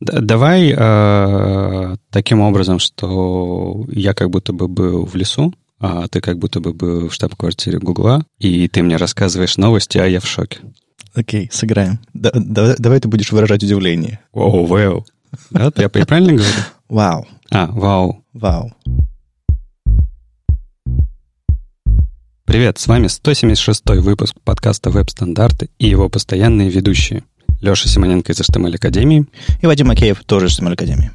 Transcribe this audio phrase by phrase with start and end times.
[0.00, 6.38] Давай э, таким образом, что я как будто бы был в лесу, а ты как
[6.38, 10.58] будто бы был в штаб-квартире Гугла, и ты мне рассказываешь новости, а я в шоке.
[11.14, 12.00] Окей, сыграем.
[12.12, 14.20] Да, да, давай ты будешь выражать удивление.
[14.32, 15.06] Оу, вау.
[15.50, 16.54] Да, я правильно говорю?
[16.88, 17.26] Вау.
[17.50, 18.24] А, вау.
[18.32, 18.72] Вау.
[22.44, 27.24] Привет, с вами 176 выпуск подкаста «Веб-стандарты» и его постоянные ведущие.
[27.60, 29.26] Леша Симоненко из HTML Академии.
[29.60, 31.10] И Вадим Макеев тоже из HTML Академии.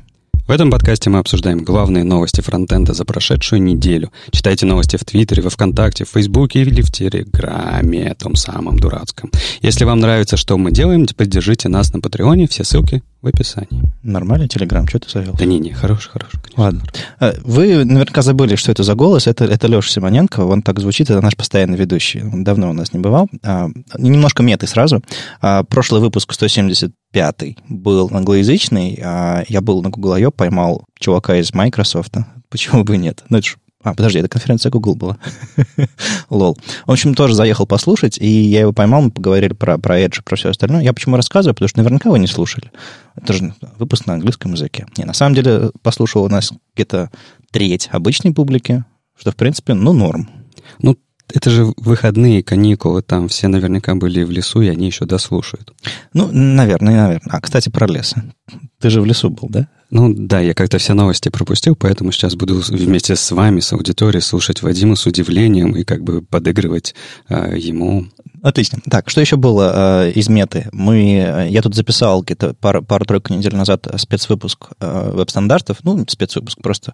[0.49, 4.11] В этом подкасте мы обсуждаем главные новости фронтенда за прошедшую неделю.
[4.31, 9.29] Читайте новости в Твиттере, во Вконтакте, в Фейсбуке или в Телеграме, том самом дурацком.
[9.61, 13.93] Если вам нравится, что мы делаем, поддержите нас на Патреоне, все ссылки в описании.
[14.01, 15.35] Нормальный Телеграм, что ты завел?
[15.37, 16.39] Да не-не, хороший, хороший.
[16.41, 16.63] Конечно.
[16.63, 16.83] Ладно.
[17.19, 19.27] А, вы наверняка забыли, что это за голос.
[19.27, 22.23] Это, это Леша Симоненко, он так звучит, это наш постоянный ведущий.
[22.23, 23.29] Он давно у нас не бывал.
[23.43, 23.67] А,
[23.99, 25.03] немножко меты сразу.
[25.41, 26.33] А, прошлый выпуск
[27.11, 28.99] 175 был англоязычный.
[29.03, 32.15] А, я был на Google I.O., поймал чувака из Microsoft.
[32.49, 33.23] Почему бы нет?
[33.29, 35.17] Ну, это же а, подожди, это конференция Google была.
[36.29, 36.57] Лол.
[36.85, 40.35] В общем, тоже заехал послушать, и я его поймал, мы поговорили про, про Edge, про
[40.35, 40.83] все остальное.
[40.83, 41.55] Я почему рассказываю?
[41.55, 42.71] Потому что наверняка вы не слушали.
[43.15, 44.85] Это же выпуск на английском языке.
[44.97, 47.09] Не, на самом деле, послушал у нас где-то
[47.51, 48.83] треть обычной публики,
[49.17, 50.29] что, в принципе, ну, норм.
[50.81, 50.97] Ну,
[51.33, 55.73] это же выходные каникулы, там все наверняка были в лесу, и они еще дослушают.
[56.13, 57.31] Ну, наверное, наверное.
[57.31, 58.15] А, кстати, про лес.
[58.79, 59.67] Ты же в лесу был, да?
[59.91, 64.21] Ну да, я как-то все новости пропустил, поэтому сейчас буду вместе с вами, с аудиторией,
[64.21, 66.93] слушать Вадима с удивлением и как бы подыгрывать
[67.27, 68.05] э, ему
[68.41, 68.79] Отлично.
[68.89, 70.69] Так, что еще было э, из меты?
[70.71, 76.61] Мы, э, я тут записал где-то пару, пару-тройку недель назад спецвыпуск э, веб-стандартов, ну, спецвыпуск
[76.61, 76.93] просто.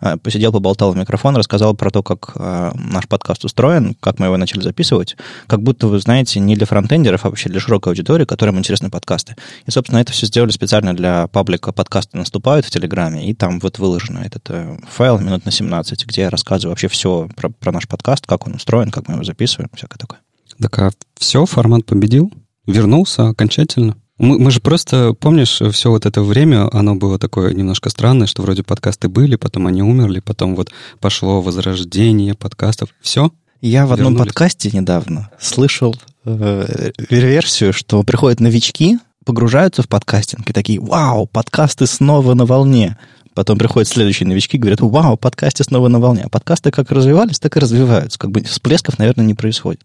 [0.00, 4.26] Э, посидел, поболтал в микрофон, рассказал про то, как э, наш подкаст устроен, как мы
[4.26, 8.24] его начали записывать, как будто вы знаете не для фронтендеров, а вообще для широкой аудитории,
[8.24, 9.36] которым интересны подкасты.
[9.66, 13.78] И, собственно, это все сделали специально для паблика «Подкасты наступают» в Телеграме, и там вот
[13.78, 17.86] выложено этот э, файл минут на 17, где я рассказываю вообще все про, про наш
[17.86, 20.25] подкаст, как он устроен, как мы его записываем, всякое такое.
[20.60, 22.32] Так а все, формат победил?
[22.66, 23.96] Вернулся окончательно?
[24.18, 28.42] Мы, мы же просто, помнишь, все вот это время, оно было такое немножко странное, что
[28.42, 32.90] вроде подкасты были, потом они умерли, потом вот пошло возрождение подкастов.
[33.02, 33.30] Все?
[33.60, 34.32] Я в одном Вернулись.
[34.32, 35.94] подкасте недавно слышал
[36.24, 42.96] э, версию, что приходят новички, погружаются в подкастинг и такие, вау, подкасты снова на волне.
[43.36, 46.22] Потом приходят следующие новички, говорят, вау, подкасты снова на волне.
[46.24, 48.18] А подкасты как развивались, так и развиваются.
[48.18, 49.82] Как бы всплесков, наверное, не происходит.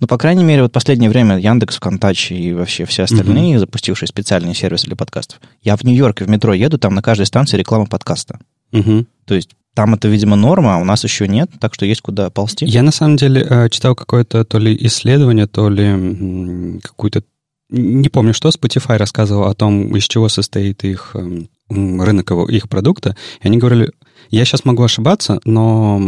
[0.00, 3.60] Но, по крайней мере, вот последнее время Яндекс, ВКонтаче и вообще все остальные, угу.
[3.60, 5.38] запустившие специальные сервисы для подкастов.
[5.62, 8.40] Я в Нью-Йорке в метро еду, там на каждой станции реклама подкаста.
[8.72, 9.06] Угу.
[9.26, 12.30] То есть там это, видимо, норма, а у нас еще нет, так что есть куда
[12.30, 12.66] ползти.
[12.66, 17.22] Я, на самом деле, э, читал какое-то то ли исследование, то ли какую-то
[17.70, 22.68] не помню, что Spotify рассказывал о том, из чего состоит их эм, рынок его, их
[22.68, 23.92] продукта, и они говорили,
[24.30, 26.00] я сейчас могу ошибаться, но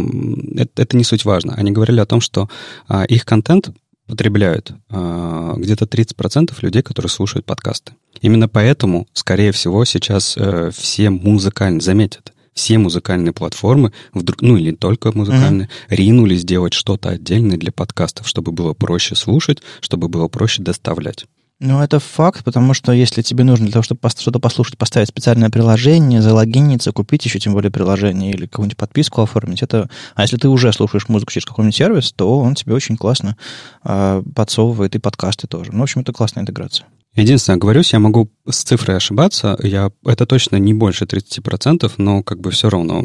[0.55, 1.55] это, это не суть важно.
[1.55, 2.49] Они говорили о том, что
[2.87, 3.71] а, их контент
[4.07, 7.93] потребляют а, где-то 30% людей, которые слушают подкасты.
[8.21, 14.71] Именно поэтому, скорее всего, сейчас а, все музыкальные, заметят, все музыкальные платформы, вдруг, ну или
[14.71, 15.95] только музыкальные, mm-hmm.
[15.95, 21.25] ринулись делать что-то отдельное для подкастов, чтобы было проще слушать, чтобы было проще доставлять.
[21.63, 25.51] Ну, это факт, потому что если тебе нужно для того, чтобы что-то послушать, поставить специальное
[25.51, 29.87] приложение, залогиниться, купить еще тем более приложение или какую-нибудь подписку оформить, это...
[30.15, 33.37] А если ты уже слушаешь музыку через какой-нибудь сервис, то он тебе очень классно
[33.83, 35.71] э, подсовывает и подкасты тоже.
[35.71, 36.87] Ну, в общем, это классная интеграция.
[37.13, 42.39] Единственное, говорюсь, я могу с цифрой ошибаться, я, это точно не больше 30%, но как
[42.39, 43.03] бы все равно,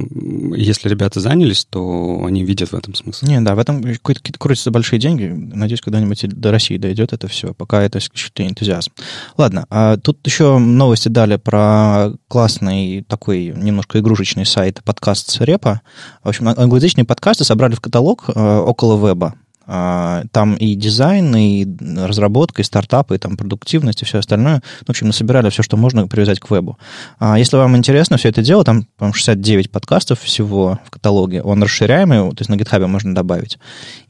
[0.54, 3.26] если ребята занялись, то они видят в этом смысл.
[3.26, 5.24] Не, да, в этом какие-то крутятся большие деньги.
[5.24, 8.92] Надеюсь, когда-нибудь до России дойдет это все, пока это исключительно энтузиазм.
[9.36, 15.80] Ладно, а тут еще новости дали про классный такой немножко игрушечный сайт подкаст Репа.
[16.22, 19.34] В общем, англоязычные подкасты собрали в каталог э, около веба.
[19.68, 21.66] А, там и дизайн, и
[21.96, 24.62] разработка, и стартапы, и там продуктивность, и все остальное.
[24.86, 26.78] В общем, насобирали все, что можно привязать к вебу.
[27.18, 31.42] А если вам интересно все это дело, там, по 69 подкастов всего в каталоге.
[31.42, 33.58] Он расширяемый, то есть на GitHub можно добавить.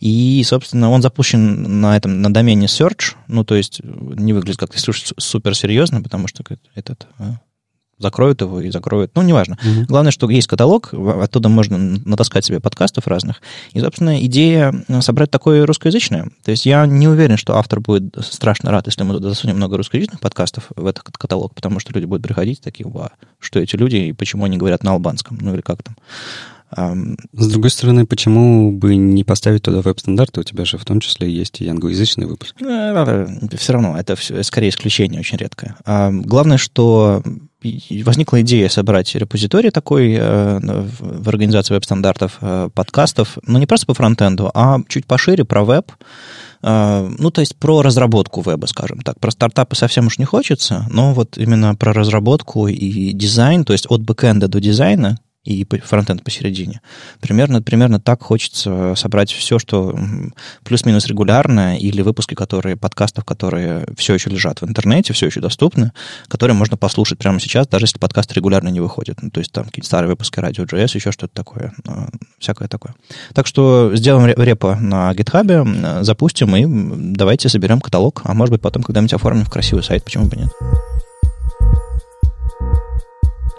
[0.00, 4.78] И, собственно, он запущен на этом, на домене search, ну, то есть не выглядит как-то
[4.78, 6.44] супер серьезно, потому что
[6.74, 7.36] этот а,
[7.98, 9.12] закроют его и закроют.
[9.14, 9.56] Ну, неважно.
[9.62, 9.86] Угу.
[9.86, 13.40] Главное, что есть каталог, оттуда можно натаскать себе подкастов разных.
[13.72, 16.30] И, собственно, идея собрать такое русскоязычное.
[16.44, 20.20] То есть я не уверен, что автор будет страшно рад, если мы засунем много русскоязычных
[20.20, 24.12] подкастов в этот каталог, потому что люди будут приходить такие, ва, что эти люди и
[24.12, 25.96] почему они говорят на албанском, ну или как там.
[26.70, 30.40] С другой стороны, почему бы не поставить туда веб-стандарты?
[30.40, 32.60] У тебя же в том числе есть и англоязычный выпуск.
[32.60, 33.26] Э,
[33.56, 35.76] все равно, это все, скорее исключение очень редкое.
[35.84, 37.22] Главное, что
[38.04, 43.94] возникла идея собрать репозиторий такой э, в организации веб-стандартов, э, подкастов, но не просто по
[43.94, 45.92] фронтенду, а чуть пошире про веб,
[46.62, 49.20] ну, то есть про разработку веба, скажем так.
[49.20, 53.86] Про стартапы совсем уж не хочется, но вот именно про разработку и дизайн, то есть
[53.88, 56.80] от бэкэнда до дизайна, и фронтенд посередине.
[57.20, 59.98] Примерно, примерно так хочется собрать все, что
[60.64, 65.92] плюс-минус регулярно, или выпуски, которые, подкастов, которые все еще лежат в интернете, все еще доступны,
[66.28, 69.22] которые можно послушать прямо сейчас, даже если подкаст регулярно не выходит.
[69.22, 71.72] Ну, то есть там какие-то старые выпуски радио JS, еще что-то такое,
[72.38, 72.94] всякое такое.
[73.32, 76.64] Так что сделаем репо на GitHub, запустим и
[77.14, 80.50] давайте соберем каталог, а может быть потом когда-нибудь оформим в красивый сайт, почему бы нет.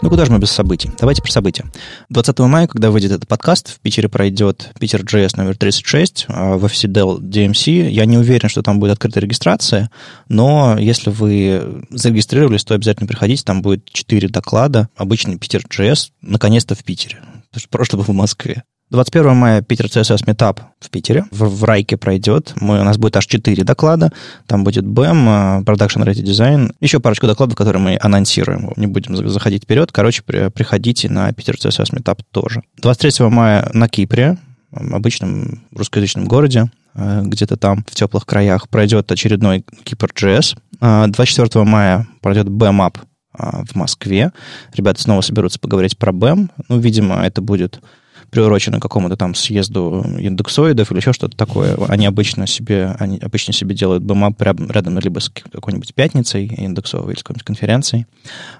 [0.00, 0.92] Ну, куда же мы без событий?
[0.96, 1.64] Давайте про события.
[2.10, 6.64] 20 мая, когда выйдет этот подкаст, в Питере пройдет Питер JS номер 36 а, в
[6.64, 7.90] офисе Dell DMC.
[7.90, 9.90] Я не уверен, что там будет открытая регистрация,
[10.28, 13.42] но если вы зарегистрировались, то обязательно приходите.
[13.42, 14.88] Там будет 4 доклада.
[14.96, 17.18] Обычный Питер JS наконец-то в Питере.
[17.48, 18.62] Потому что прошлый был в Москве.
[18.90, 21.26] 21 мая Питер CSS Meetup в Питере.
[21.30, 22.54] В, в Райке пройдет.
[22.56, 24.12] Мы, у нас будет аж 4 доклада.
[24.46, 26.72] Там будет BEM, Production Ready Design.
[26.80, 28.72] Еще парочку докладов, которые мы анонсируем.
[28.76, 29.92] Не будем заходить вперед.
[29.92, 32.62] Короче, при, приходите на Питер CSS Meetup тоже.
[32.78, 34.38] 23 мая на Кипре,
[34.72, 40.56] обычном русскоязычном городе, э, где-то там, в теплых краях, пройдет очередной Кипр JS.
[40.80, 42.96] 24 мая пройдет BEMup
[43.38, 44.32] э, в Москве.
[44.72, 46.48] Ребята снова соберутся поговорить про BEM.
[46.70, 47.82] Ну, видимо, это будет
[48.30, 51.76] приурочены к какому-то там съезду индексоидов или еще что-то такое.
[51.88, 57.20] Они обычно себе, они обычно себе делают бэмап рядом либо с какой-нибудь пятницей индексовой или
[57.20, 58.06] с какой-нибудь конференцией.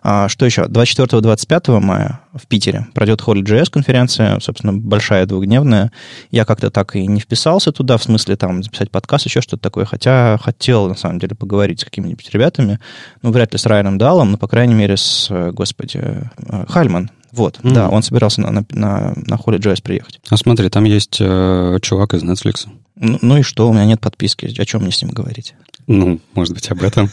[0.02, 0.62] А, что еще?
[0.62, 5.92] 24-25 мая в Питере пройдет HolyJS конференция, собственно, большая двухдневная.
[6.30, 9.84] Я как-то так и не вписался туда, в смысле там записать подкаст, еще что-то такое,
[9.84, 12.78] хотя хотел, на самом деле, поговорить с какими-нибудь ребятами,
[13.22, 17.58] ну, вряд ли с Райаном Далом, но, по крайней мере, с, господи, э, Хальман, вот,
[17.58, 17.72] mm-hmm.
[17.72, 20.20] да, он собирался на, на, на, на Holy.js приехать.
[20.28, 22.68] А смотри, там есть э, чувак из Netflix.
[23.00, 25.54] Ну, ну и что, у меня нет подписки, о чем мне с ним говорить?
[25.86, 27.08] Ну, может быть, об этом.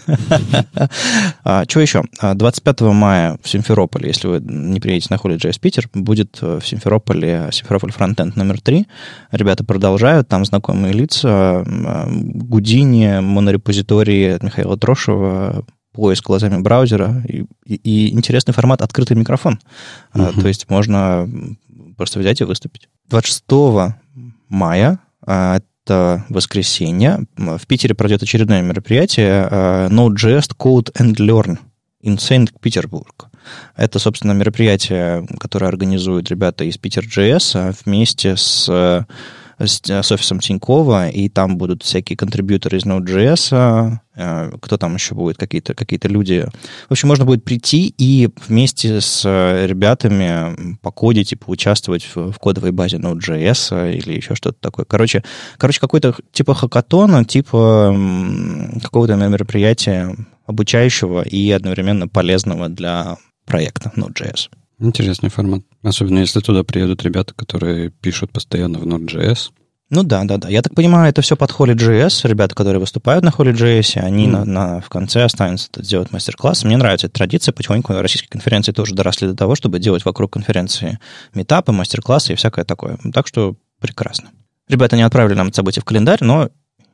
[1.68, 2.04] что еще?
[2.22, 6.68] 25 а, мая в Симферополе, если вы не приедете на Holy.js Питер, будет э, в
[6.68, 8.86] Симферополе Симферополь фронтенд номер 3.
[9.32, 11.64] Ребята продолжают, там знакомые лица.
[11.66, 15.66] Гудини, монорепозитории от Михаила Трошева,
[15.96, 19.60] поиск глазами браузера и, и, и интересный формат открытый микрофон.
[20.14, 20.34] Uh-huh.
[20.38, 21.28] А, то есть можно
[21.98, 22.90] просто взять и выступить.
[23.10, 23.44] 26
[24.50, 31.58] мая, а, это воскресенье, в Питере пройдет очередное мероприятие а, Node.js Code and Learn
[32.04, 33.30] in Санкт-Петербург.
[33.76, 39.06] Это, собственно, мероприятие, которое организуют ребята из Питер.js а, вместе с
[39.60, 45.16] с, с офисом Тинькова, и там будут всякие контрибьюторы из Node.js, э, кто там еще
[45.16, 46.48] будет, какие-то какие люди.
[46.88, 52.72] В общем, можно будет прийти и вместе с ребятами покодить и поучаствовать в, в кодовой
[52.72, 54.86] базе Node.js или еще что-то такое.
[54.86, 55.24] Короче,
[55.58, 57.96] короче какой-то типа хакатона, типа
[58.82, 60.16] какого-то мероприятия
[60.46, 64.50] обучающего и одновременно полезного для проекта Node.js.
[64.80, 65.62] Интересный формат.
[65.84, 69.52] Особенно если туда приедут ребята, которые пишут постоянно в Node.js.
[69.92, 70.50] Ну да, да, да.
[70.50, 72.28] Я так понимаю, это все под Holy.js.
[72.28, 74.30] Ребята, которые выступают на Holy.js, они mm.
[74.30, 76.64] на, на, в конце останутся сделать мастер-класс.
[76.64, 77.54] Мне нравится эта традиция.
[77.54, 81.00] Потихоньку российские конференции тоже доросли до того, чтобы делать вокруг конференции
[81.36, 82.98] метапы, мастер-классы и всякое такое.
[83.14, 84.32] Так что прекрасно.
[84.68, 86.50] Ребята не отправили нам это событие в календарь, но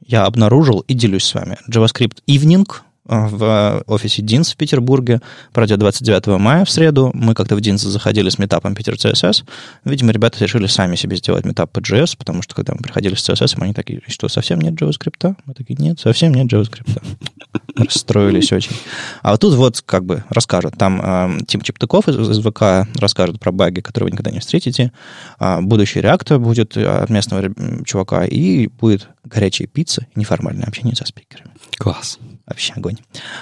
[0.05, 1.58] я обнаружил и делюсь с вами.
[1.70, 2.67] JavaScript Evening
[3.05, 5.22] в офисе Динс в Петербурге.
[5.53, 7.12] Пройдет 29 мая в среду.
[7.13, 9.43] Мы как-то в Динс заходили с метапом Питер CSS.
[9.86, 13.27] Видимо, ребята решили сами себе сделать метап по JS, потому что когда мы приходили с
[13.27, 15.36] CSS, они такие, что, совсем нет JavaScript?
[15.46, 17.01] Мы такие, нет, совсем нет JavaScript.
[17.75, 18.75] Расстроились очень.
[19.22, 20.77] А вот тут вот как бы расскажут.
[20.77, 24.91] Там э, Тим Чептыков из, из ВК расскажет про баги, которые вы никогда не встретите.
[25.39, 27.50] Э, будущий реактор будет от местного
[27.86, 28.25] чувака.
[28.25, 31.51] И будет горячая пицца и неформальное общение со спикерами.
[31.77, 32.20] Класс.
[32.45, 32.98] Вообще огонь.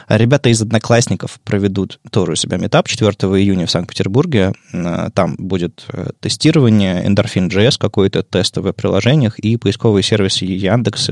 [0.07, 4.53] Ребята из «Одноклассников» проведут тоже у себя метап 4 июня в Санкт-Петербурге.
[4.73, 11.09] Э, там будет э, тестирование, Endorphin.js какой-то, тестовые приложениях и поисковые сервисы Яндекс,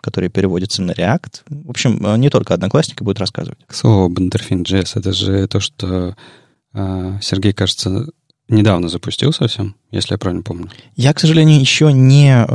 [0.00, 1.42] которые переводятся на React.
[1.48, 3.58] В общем, э, не только «Одноклассники» будут рассказывать.
[3.66, 6.16] К слову об Endorphin.js, это же то, что
[6.72, 8.06] Сергей, кажется,
[8.48, 10.68] недавно запустил совсем, если я правильно помню.
[10.94, 12.46] Я, к сожалению, еще не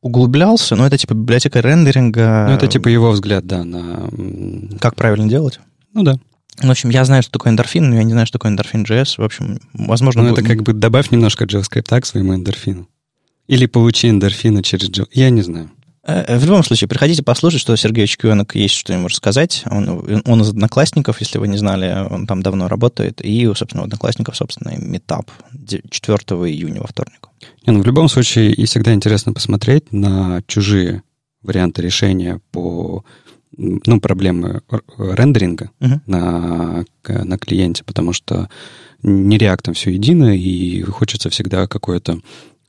[0.00, 2.46] углублялся, но это типа библиотека рендеринга.
[2.48, 4.08] Ну, это типа его взгляд, да, на...
[4.80, 5.60] Как правильно делать?
[5.94, 6.18] Ну да.
[6.60, 9.14] В общем, я знаю, что такое эндорфин, но я не знаю, что такое эндорфин JS.
[9.18, 10.22] В общем, возможно...
[10.22, 12.88] Ну, это как бы добавь немножко JavaScript к своему эндорфину.
[13.46, 15.08] Или получи эндорфины через Java.
[15.12, 15.70] Я не знаю.
[16.02, 19.62] Э, в любом случае, приходите послушать, что Сергей Чекуенок есть, что ему рассказать.
[19.70, 23.20] Он, он из Одноклассников, если вы не знали, он там давно работает.
[23.20, 25.30] И, собственно, у Одноклассников, собственно, метап
[25.90, 26.16] 4
[26.50, 27.28] июня во вторник.
[27.66, 31.02] Не, ну, в любом случае, и всегда интересно посмотреть на чужие
[31.42, 33.04] варианты решения по
[33.56, 34.62] ну, проблемы
[34.96, 36.00] рендеринга uh-huh.
[36.06, 38.48] на, на клиенте, потому что
[39.02, 42.20] не реактом все едино, и хочется всегда какое-то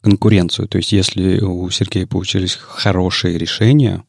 [0.01, 0.67] конкуренцию.
[0.67, 4.03] То есть если у Сергея получились хорошие решения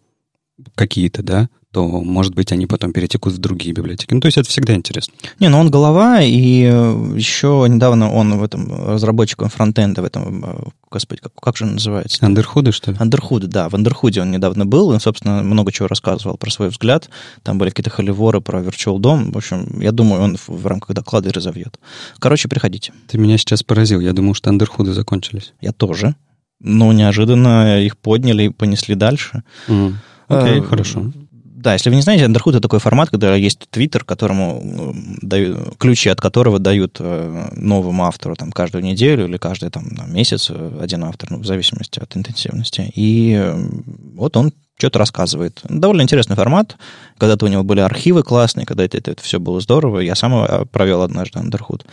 [0.74, 4.12] какие-то, да, то, может быть, они потом перетекут в другие библиотеки.
[4.12, 5.14] Ну, то есть это всегда интересно.
[5.38, 10.44] Не, ну он голова, и э, еще недавно он в этом разработчиком фронтенда, в этом,
[10.44, 12.26] э, господи, как, как же он называется?
[12.26, 12.96] Андерхуды, что ли?
[12.98, 13.68] Андерхуды, да.
[13.68, 17.08] В Андерхуде он недавно был, и, собственно, много чего рассказывал про свой взгляд.
[17.44, 19.32] Там были какие-то холиворы про Virtual Dom.
[19.32, 21.78] В общем, я думаю, он в рамках доклада разовьет.
[22.18, 22.92] Короче, приходите.
[23.06, 24.00] Ты меня сейчас поразил.
[24.00, 25.52] Я думал, что Андерхуды закончились.
[25.60, 26.16] Я тоже.
[26.58, 29.44] Но неожиданно их подняли и понесли дальше.
[29.68, 29.94] Mm.
[30.30, 31.12] Окей, okay, хорошо.
[31.60, 36.08] Да, если вы не знаете, Underhood это такой формат, когда есть твиттер, которому дают, ключи
[36.08, 41.04] от которого дают э, новому автору там, каждую неделю или каждый там, месяц э, один
[41.04, 42.90] автор, ну, в зависимости от интенсивности.
[42.94, 43.62] И э,
[44.14, 45.60] вот он что-то рассказывает.
[45.64, 46.78] Довольно интересный формат.
[47.18, 49.98] Когда-то у него были архивы классные, когда это, это, это все было здорово.
[49.98, 51.84] Я сам провел однажды Underhood.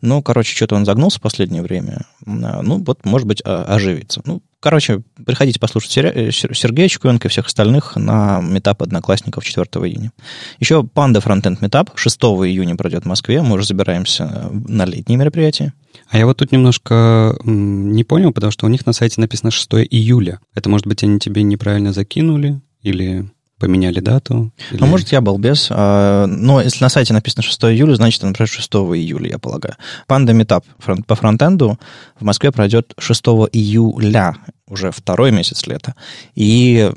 [0.00, 2.06] Ну, короче, что-то он загнулся в последнее время.
[2.26, 4.20] Ну, вот, может быть, оживится.
[4.24, 10.12] Ну, Короче, приходите послушать э, Сергея Чекуенко и всех остальных на метап одноклассников 4 июня.
[10.60, 13.42] Еще Панда Фронтенд метап 6 июня пройдет в Москве.
[13.42, 15.74] Мы уже забираемся на летние мероприятия.
[16.08, 19.68] А я вот тут немножко не понял, потому что у них на сайте написано 6
[19.90, 20.38] июля.
[20.54, 22.60] Это, может быть, они тебе неправильно закинули?
[22.82, 23.28] Или
[23.62, 24.50] поменяли дату?
[24.72, 24.80] Или...
[24.80, 25.68] Ну, может, я балбес.
[25.70, 29.76] А, но если на сайте написано 6 июля, значит, например, 6 июля, я полагаю.
[30.08, 30.64] Панда Метап
[31.06, 31.78] по фронтенду
[32.18, 34.34] в Москве пройдет 6 июля,
[34.66, 35.94] уже второй месяц лета.
[36.34, 36.90] И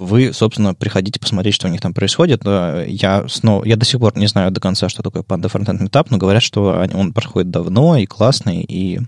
[0.00, 2.42] вы, собственно, приходите посмотреть, что у них там происходит.
[2.44, 6.06] Я, снова, я до сих пор не знаю до конца, что такое Panda Frontend Meetup,
[6.08, 9.00] но говорят, что он проходит давно и классный, и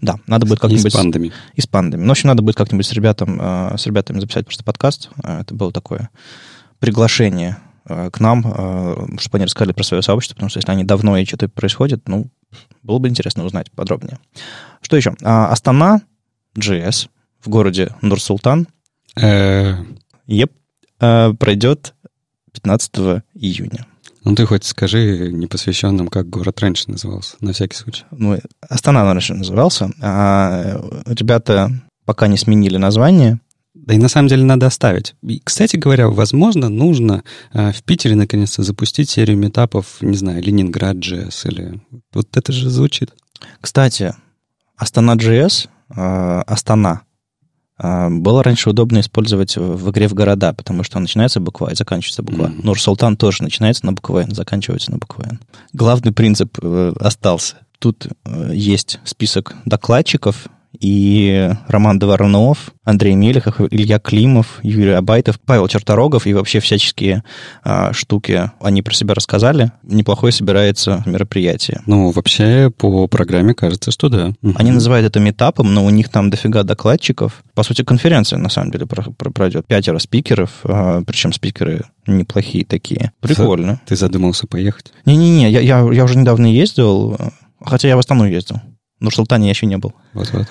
[0.00, 0.86] да, надо будет как-нибудь...
[0.86, 1.32] И с пандами.
[1.56, 2.02] И с пандами.
[2.02, 5.10] Ну, в общем, надо будет как-нибудь с, ребятам, а, с ребятами записать просто подкаст.
[5.24, 6.10] А, это было такое
[6.78, 11.16] приглашение а, к нам, чтобы они рассказали про свое сообщество, потому что если они давно
[11.18, 12.28] и что-то происходит, ну,
[12.84, 14.20] было бы интересно узнать подробнее.
[14.80, 15.16] Что еще?
[15.22, 16.02] Астана,
[16.56, 17.08] JS
[17.40, 18.68] в городе Нур-Султан.
[20.26, 20.52] Еп,
[20.98, 21.94] пройдет
[22.52, 23.86] 15 июня.
[24.24, 28.04] Ну, ты хоть скажи непосвященным, как город раньше назывался, на всякий случай.
[28.10, 31.70] Ну, Астана раньше назывался, а ребята
[32.04, 33.40] пока не сменили название,
[33.86, 35.14] да и на самом деле надо оставить.
[35.22, 40.96] И, кстати говоря, возможно, нужно э, в Питере наконец-то запустить серию метапов, не знаю, Ленинград
[40.96, 41.80] JS или...
[42.12, 43.12] Вот это же звучит.
[43.60, 44.14] Кстати,
[44.76, 47.05] Астана JS, э, Астана, э,
[47.78, 52.46] было раньше удобно использовать в игре в города, потому что начинается буква и заканчивается буква.
[52.46, 52.64] Mm-hmm.
[52.64, 55.40] Нур-Султан тоже начинается на букву N, заканчивается на букву N.
[55.72, 57.56] Главный принцип э, остался.
[57.78, 60.48] Тут э, есть список докладчиков,
[60.80, 67.24] и Роман Доварнов, Андрей Мелехов, Илья Климов, Юрий Абайтов, Павел Черторогов и вообще всяческие
[67.64, 69.72] а, штуки они про себя рассказали.
[69.82, 71.82] Неплохое собирается мероприятие.
[71.86, 74.32] Ну, вообще, по программе кажется, что да.
[74.54, 77.42] Они называют это метапом, но у них там дофига докладчиков.
[77.54, 79.66] По сути, конференция, на самом деле, пройдет.
[79.66, 83.12] Пятеро спикеров, а, причем спикеры неплохие такие.
[83.20, 83.80] Прикольно.
[83.86, 84.92] Ты задумался поехать?
[85.04, 87.16] Не-не-не, я, я, я уже недавно ездил,
[87.60, 88.60] хотя я в Астану ездил.
[88.98, 89.94] Но в Султане я еще не был.
[90.14, 90.46] Вот-вот.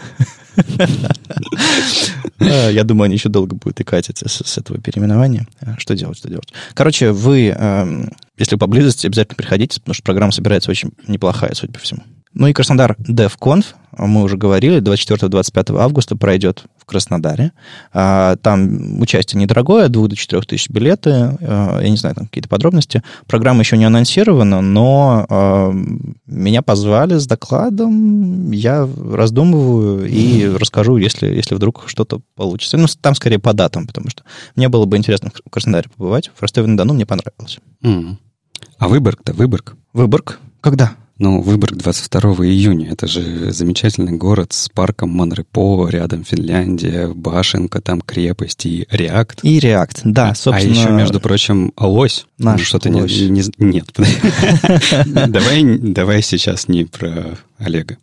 [2.40, 5.48] А, я думаю, они еще долго будут и катиться с этого переименования.
[5.62, 6.54] А, что делать, что делать?
[6.74, 11.80] Короче, вы, эм, если поблизости, обязательно приходите, потому что программа собирается очень неплохая, судя по
[11.80, 12.04] всему.
[12.34, 13.66] Ну и Краснодар DevConf,
[13.98, 17.52] мы уже говорили, 24-25 августа пройдет в Краснодаре.
[17.94, 21.10] А, там участие недорогое, от 2 до 4 тысяч билеты.
[21.42, 23.02] А, я не знаю, там какие-то подробности.
[23.26, 25.72] Программа еще не анонсирована, но а,
[26.28, 28.52] меня позвали с докладом.
[28.52, 32.78] Я раздумываю и расскажу, если, если вдруг что-то получится.
[32.78, 34.24] Ну, там скорее по датам, потому что
[34.56, 36.30] мне было бы интересно в Краснодаре побывать.
[36.36, 37.60] В Ростове-на-Дону мне понравилось.
[38.78, 39.76] А Выборг-то, Выборг?
[39.94, 40.40] Выборг?
[40.62, 40.96] Когда?
[41.18, 42.92] Ну, Выборг 22 июня.
[42.92, 49.40] Это же замечательный город с парком Монрепо, рядом Финляндия, башенка, там крепость и Реакт.
[49.44, 50.74] И Реакт, да, а собственно.
[50.74, 52.26] А еще, между прочим, лось.
[52.38, 53.18] Наш ну, что-то лось.
[53.18, 53.88] Не, не, нет.
[55.06, 57.98] давай, давай сейчас не про Олега.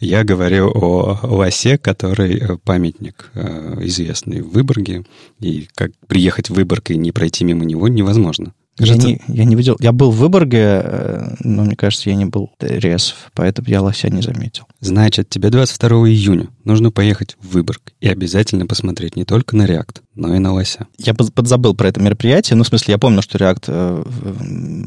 [0.00, 5.04] Я говорю о лосе, который э, памятник э, известный в Выборге.
[5.38, 8.54] И как приехать в Выборг и не пройти мимо него невозможно.
[8.78, 9.76] Я не, я не видел.
[9.78, 14.10] Я был в Выборге, э, но мне кажется, я не был резв, поэтому я лося
[14.10, 14.64] не заметил.
[14.80, 20.02] Значит, тебе 22 июня нужно поехать в Выборг и обязательно посмотреть не только на React,
[20.16, 20.88] но и на лося.
[20.98, 22.56] Я подзабыл про это мероприятие.
[22.56, 24.04] Ну, в смысле, я помню, что React э,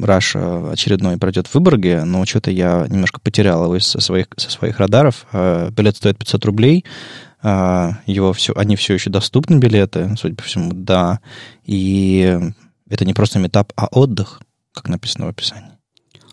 [0.01, 4.79] Rush очередной пройдет в Выборге, но что-то я немножко потерял его со своих, со своих
[4.79, 5.25] радаров.
[5.31, 6.85] Э, билет стоит 500 рублей.
[7.43, 11.19] Его все, они все еще доступны, билеты, судя по всему, да.
[11.65, 12.35] И
[12.89, 14.41] это не просто метап, а отдых,
[14.73, 15.71] как написано в описании.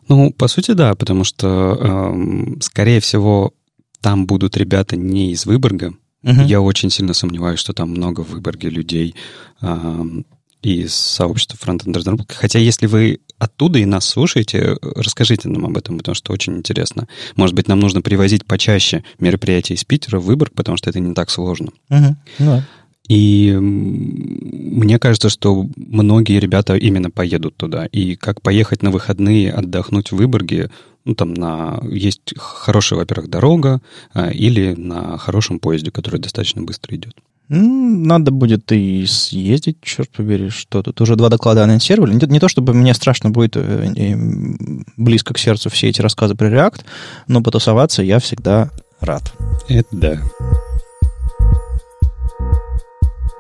[0.08, 3.54] Ну, по сути, да, потому что, эм, скорее всего,
[4.00, 5.94] там будут ребята не из Выборга.
[6.23, 6.42] Угу.
[6.42, 9.14] Я очень сильно сомневаюсь, что там много в Выборге людей
[9.62, 10.26] эм,
[10.62, 12.34] из сообщества фронтенд разработки.
[12.34, 17.08] Хотя, если вы оттуда и нас слушаете, расскажите нам об этом, потому что очень интересно.
[17.37, 21.14] Может быть, нам нужно привозить почаще мероприятия из Питера в Выборг, потому что это не
[21.14, 21.70] так сложно.
[21.90, 22.16] Угу.
[22.40, 22.64] Да.
[23.08, 27.87] И мне кажется, что многие ребята именно поедут туда.
[27.87, 30.70] И как поехать на выходные, отдохнуть в Выборге,
[31.04, 31.80] ну, там на...
[31.90, 33.82] есть хорошая, во-первых, дорога
[34.14, 37.14] а, или на хорошем поезде, который достаточно быстро идет.
[37.50, 42.14] Надо будет и съездить, черт побери, что тут уже два доклада анонсировали.
[42.14, 44.16] Не, не то, чтобы мне страшно будет э,
[44.96, 46.84] близко к сердцу все эти рассказы про React,
[47.28, 48.70] но потусоваться я всегда
[49.00, 49.34] рад.
[49.68, 50.20] Это да.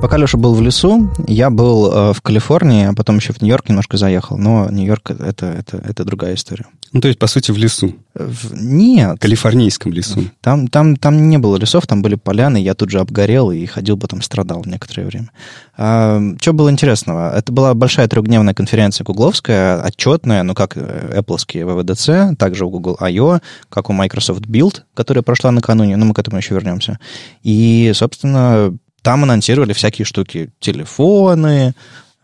[0.04, 3.70] Пока Леша был в лесу, я был э, в Калифорнии, а потом еще в Нью-Йорк
[3.70, 4.36] немножко заехал.
[4.36, 6.66] Но Нью-Йорк это, это, это другая история.
[6.92, 7.94] Ну, то есть, по сути, в лесу?
[8.14, 8.54] В...
[8.54, 9.16] Нет.
[9.16, 10.24] В калифорнийском лесу?
[10.42, 13.98] Там, там, там не было лесов, там были поляны, я тут же обгорел и ходил,
[13.98, 15.30] потом страдал некоторое время.
[15.78, 17.34] А, что было интересного?
[17.34, 22.98] Это была большая трехдневная конференция гугловская, отчетная, ну, как э, Apple WWDC, также у Google
[23.00, 26.98] I.O., как у Microsoft Build, которая прошла накануне, но мы к этому еще вернемся.
[27.42, 30.50] И, собственно, там анонсировали всякие штуки.
[30.58, 31.74] Телефоны,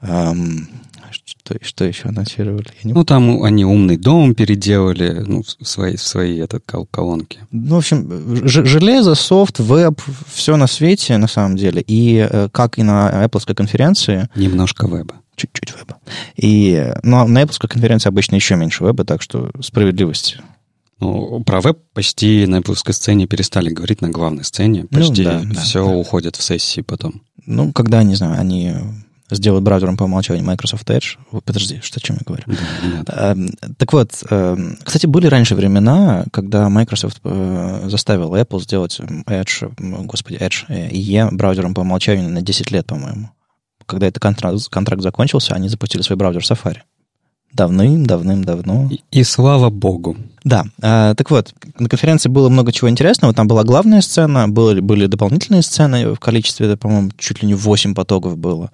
[0.00, 0.68] эм,
[1.12, 2.68] что, что еще анонсировали?
[2.82, 2.94] Не...
[2.94, 7.40] Ну, там они умный дом переделали ну, свои, свои этот, колонки.
[7.50, 10.00] Ну, в общем, железо, софт, веб,
[10.32, 11.84] все на свете, на самом деле.
[11.86, 14.28] И э, как и на Apple конференции...
[14.34, 15.16] Немножко веба.
[15.36, 15.98] Чуть-чуть веба.
[16.36, 20.38] И, но на Apple конференции обычно еще меньше веба, так что справедливости
[21.00, 24.86] ну, про веб почти на выпуске сцене перестали говорить на главной сцене.
[24.90, 27.22] Ну почти ну, да, все да, уходит в сессии потом.
[27.46, 28.74] Ну, когда, не знаю, они
[29.30, 31.16] сделают браузером по умолчанию Microsoft Edge.
[31.44, 32.44] Подожди, что о чем я говорю?
[33.04, 39.00] Да, эм, так вот, эм, кстати, были раньше времена, когда Microsoft э, заставил Apple сделать
[39.00, 39.72] Edge,
[40.06, 43.30] господи, Edge, IE э, браузером по умолчанию на 10 лет, по-моему.
[43.86, 46.78] Когда этот контракт, контракт закончился, они запустили свой браузер Safari.
[47.52, 48.88] Давным-давным-давно.
[48.90, 50.16] И, и слава богу.
[50.44, 53.34] Да, э, так вот, на конференции было много чего интересного.
[53.34, 57.94] Там была главная сцена, были, были дополнительные сцены в количестве, по-моему, чуть ли не 8
[57.94, 58.70] потоков было.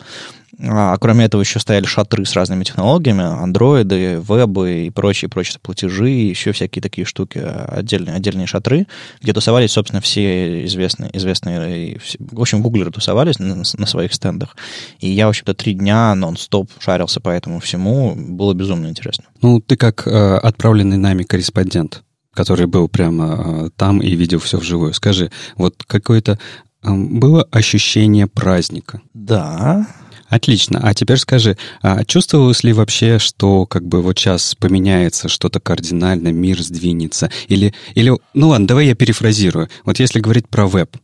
[0.58, 6.10] А кроме этого еще стояли шатры с разными технологиями, андроиды, вебы и прочие, прочие платежи,
[6.10, 8.86] и еще всякие такие штуки, отдельные, отдельные шатры,
[9.20, 14.56] где тусовались, собственно, все известные, известные в общем, гуглеры тусовались на, на своих стендах.
[15.00, 19.24] И я, в общем-то, три дня нон-стоп шарился по этому всему, было безумно интересно.
[19.42, 24.58] Ну, ты как э, отправленный нами корреспондент, который был прямо э, там и видел все
[24.58, 26.38] вживую, скажи, вот какое-то
[26.82, 29.00] э, было ощущение праздника?
[29.12, 29.86] Да,
[30.28, 30.80] Отлично.
[30.82, 36.28] А теперь скажи, а чувствовалось ли вообще, что как бы вот сейчас поменяется что-то кардинально,
[36.32, 37.30] мир сдвинется?
[37.48, 39.68] Или, или, ну ладно, давай я перефразирую.
[39.84, 40.96] Вот если говорить про веб,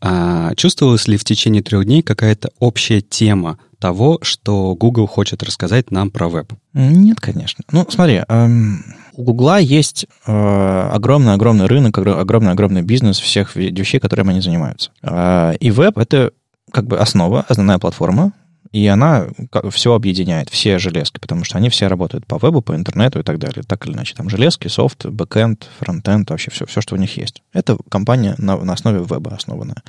[0.00, 5.90] а чувствовалась ли в течение трех дней какая-то общая тема того, что Google хочет рассказать
[5.90, 6.52] нам про веб?
[6.72, 7.64] Нет, конечно.
[7.72, 14.40] Ну, смотри, эм, у Гугла есть э, огромный-огромный рынок, огромный-огромный бизнес всех вещей, которыми они
[14.40, 14.90] занимаются.
[15.02, 16.32] Э, и веб— это
[16.70, 18.32] как бы основа, основная платформа,
[18.72, 19.26] и она
[19.70, 23.38] все объединяет, все железки, потому что они все работают по вебу, по интернету и так
[23.38, 23.62] далее.
[23.66, 27.42] Так или иначе, там железки, софт, бэкэнд, фронтенд, вообще все, все, что у них есть.
[27.52, 29.82] Это компания на, на основе веба основанная.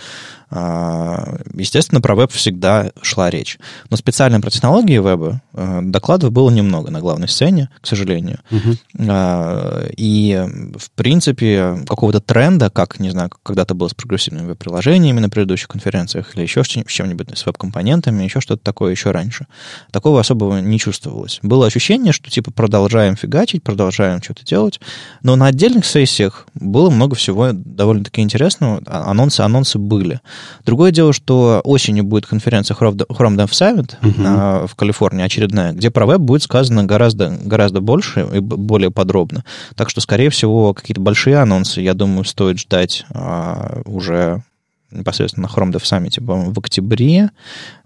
[0.49, 3.59] А, естественно, про веб всегда шла речь.
[3.89, 8.39] Но специально про технологии веба э, докладов было немного на главной сцене, к сожалению.
[8.49, 9.93] Uh-huh.
[9.97, 10.45] И,
[10.77, 16.35] в принципе, какого-то тренда, как, не знаю, когда-то было с прогрессивными веб-приложениями на предыдущих конференциях
[16.35, 19.47] или еще с чем-нибудь, с веб-компонентами, еще что-то такое еще раньше.
[19.91, 21.39] Такого особого не чувствовалось.
[21.41, 24.79] Было ощущение, что типа продолжаем фигачить, продолжаем что-то делать,
[25.23, 28.83] но на отдельных сессиях было много всего довольно-таки интересного.
[28.85, 30.21] А, анонсы, анонсы были.
[30.65, 34.67] Другое дело, что осенью будет конференция Chrome Dev Summit uh-huh.
[34.67, 39.43] в Калифорнии очередная, где про веб будет сказано гораздо, гораздо больше и более подробно.
[39.75, 44.43] Так что, скорее всего, какие-то большие анонсы, я думаю, стоит ждать а, уже
[44.91, 47.31] непосредственно на Chrome Dev Summit, по-моему, в октябре,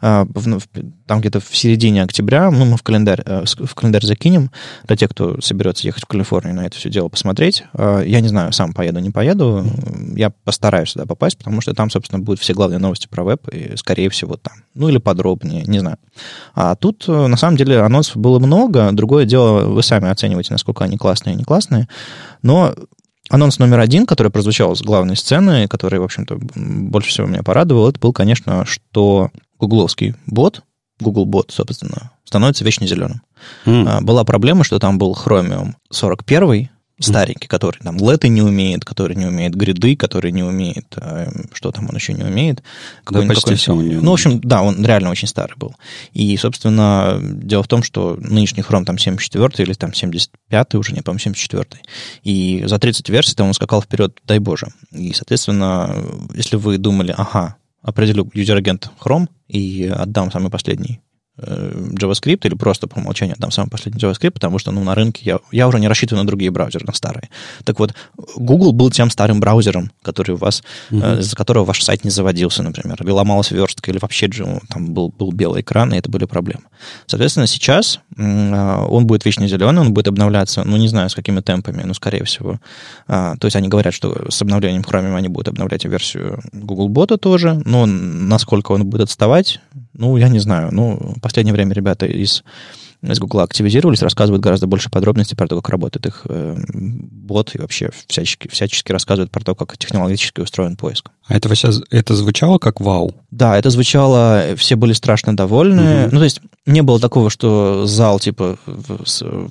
[0.02, 0.60] а, ну,
[1.06, 4.52] там где-то в середине октября, ну, мы в календарь, э, в календарь закинем,
[4.86, 7.64] для тех, кто соберется ехать в Калифорнию на это все дело посмотреть.
[7.74, 9.66] А, я не знаю, сам поеду, не поеду,
[10.16, 13.76] я постараюсь сюда попасть, потому что там, собственно, будут все главные новости про веб, и,
[13.76, 14.54] скорее всего, там.
[14.74, 15.98] Ну, или подробнее, не знаю.
[16.56, 18.92] А тут, э, на самом деле, анонсов было много.
[18.92, 21.88] Другое дело, вы сами оцениваете, насколько они классные и не классные.
[22.42, 22.74] Но
[23.34, 27.90] Анонс номер один, который прозвучал с главной сцены, который, в общем-то, больше всего меня порадовал,
[27.90, 30.62] это был, конечно, что гугловский бот,
[31.00, 33.24] Google бот, собственно, становится вечно зеленым.
[33.66, 34.02] Mm.
[34.02, 39.26] Была проблема, что там был Chromium 41, старенький, который там леты не умеет, который не
[39.26, 42.64] умеет гриды, который не умеет, э, что там он еще не умеет.
[43.10, 44.04] Да, почти все он не умеет.
[44.04, 45.76] Ну, в общем, да, он реально очень старый был.
[46.14, 51.02] И, собственно, дело в том, что нынешний Chrome там 74 или там 75 уже, не
[51.02, 51.82] помню, 74
[52.24, 54.68] И за 30 версий там он скакал вперед, дай боже.
[54.92, 55.96] И, соответственно,
[56.36, 61.02] если вы думали, ага, определю юзер-агент Chrome и отдам самый последний
[61.38, 65.40] JavaScript или просто по умолчанию там самый последний JavaScript, потому что ну, на рынке я,
[65.52, 67.30] я уже не рассчитываю на другие браузеры, на старые.
[67.64, 67.96] Так вот,
[68.36, 71.18] Google был тем старым браузером, который у вас, mm-hmm.
[71.18, 74.30] э, из-за которого ваш сайт не заводился, например, или ломалась верстка, или вообще
[74.70, 76.64] там был, был белый экран, и это были проблемы.
[77.08, 81.42] Соответственно, сейчас э, он будет вечно зеленый, он будет обновляться, ну, не знаю, с какими
[81.42, 82.60] темпами, ну, скорее всего.
[83.08, 87.18] Э, то есть они говорят, что с обновлением Chrome они будут обновлять версию Google Бота
[87.18, 89.60] тоже, но насколько он будет отставать,
[89.94, 90.70] ну, я не знаю.
[90.72, 92.44] Ну, в последнее время ребята из
[93.12, 97.60] из Google активизировались, рассказывают гораздо больше подробностей про то, как работает их э, бот, и
[97.60, 101.10] вообще всячески, всячески рассказывают про то, как технологически устроен поиск.
[101.28, 101.50] А это,
[101.90, 103.14] это звучало как вау?
[103.32, 106.06] Да, это звучало, все были страшно довольны.
[106.06, 106.10] Угу.
[106.14, 108.58] Ну, то есть не было такого, что зал, типа,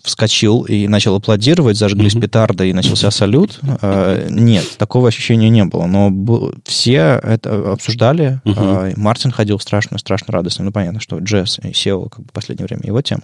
[0.02, 2.22] вскочил и начал аплодировать, зажглись угу.
[2.22, 3.58] петарды и начался салют.
[3.62, 5.86] А, нет, такого ощущения не было.
[5.86, 8.40] Но все это обсуждали.
[8.44, 9.00] Угу.
[9.00, 10.64] Мартин ходил страшно-страшно радостный.
[10.66, 13.22] Ну, понятно, что джесс и SEO как бы в последнее время его тема.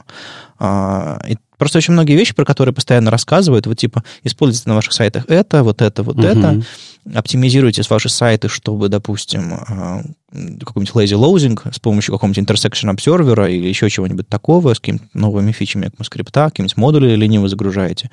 [0.59, 4.93] А, и просто очень многие вещи, про которые постоянно рассказывают, вот типа используйте на ваших
[4.93, 6.63] сайтах это, вот это, вот uh-huh.
[7.07, 10.03] это, оптимизируйте ваши сайты, чтобы, допустим, а,
[10.33, 15.53] какой-нибудь lazy loading с помощью какого-нибудь intersection observer или еще чего-нибудь такого, с какими-то новыми
[15.53, 18.11] фичами ECMAScript, какие-нибудь модули лениво загружаете.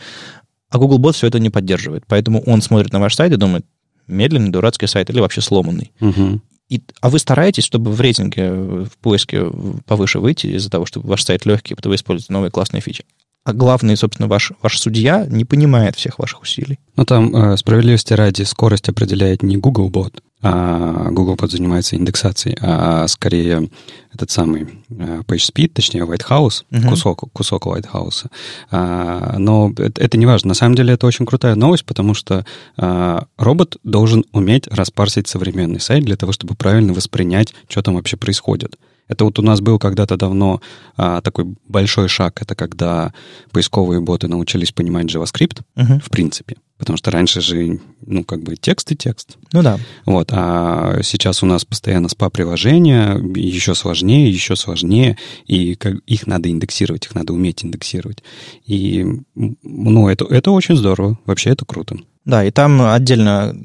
[0.70, 2.04] А Google Bot все это не поддерживает.
[2.08, 3.66] Поэтому он смотрит на ваш сайт и думает,
[4.08, 5.92] медленный, дурацкий сайт или вообще сломанный.
[6.00, 6.40] Uh-huh.
[6.70, 9.46] И, а вы стараетесь, чтобы в рейтинге, в поиске
[9.86, 13.06] повыше выйти из-за того, что ваш сайт легкий, потому вы используете новые классные фичи.
[13.46, 16.80] А главный, собственно, ваш, ваш судья не понимает всех ваших усилий.
[16.96, 23.70] Ну, там, э, справедливости ради, скорость определяет не Googlebot, а Googlebot занимается индексацией, а скорее
[24.12, 26.90] этот самый э, PageSpeed, точнее White House, uh-huh.
[26.90, 28.26] кусок, кусок White House.
[28.72, 30.48] А, но это, это не важно.
[30.48, 35.80] На самом деле это очень крутая новость, потому что а, робот должен уметь распарсить современный
[35.80, 38.76] сайт для того, чтобы правильно воспринять, что там вообще происходит.
[39.08, 40.62] Это вот у нас был когда-то давно
[40.98, 43.14] а, такой большой шаг, это когда
[43.52, 46.00] поисковые боты научились понимать JavaScript, uh-huh.
[46.00, 46.56] в принципе.
[46.78, 49.38] Потому что раньше же, ну, как бы текст и текст.
[49.54, 49.80] Ну да.
[50.06, 56.50] Вот, а сейчас у нас постоянно спа-приложения, еще сложнее, еще сложнее, и как, их надо
[56.50, 58.24] индексировать, их надо уметь индексировать.
[58.66, 61.98] И, ну, это, это очень здорово, вообще это круто.
[62.26, 63.56] Да, и там отдельно,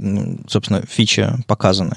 [0.46, 1.96] собственно, фича показаны,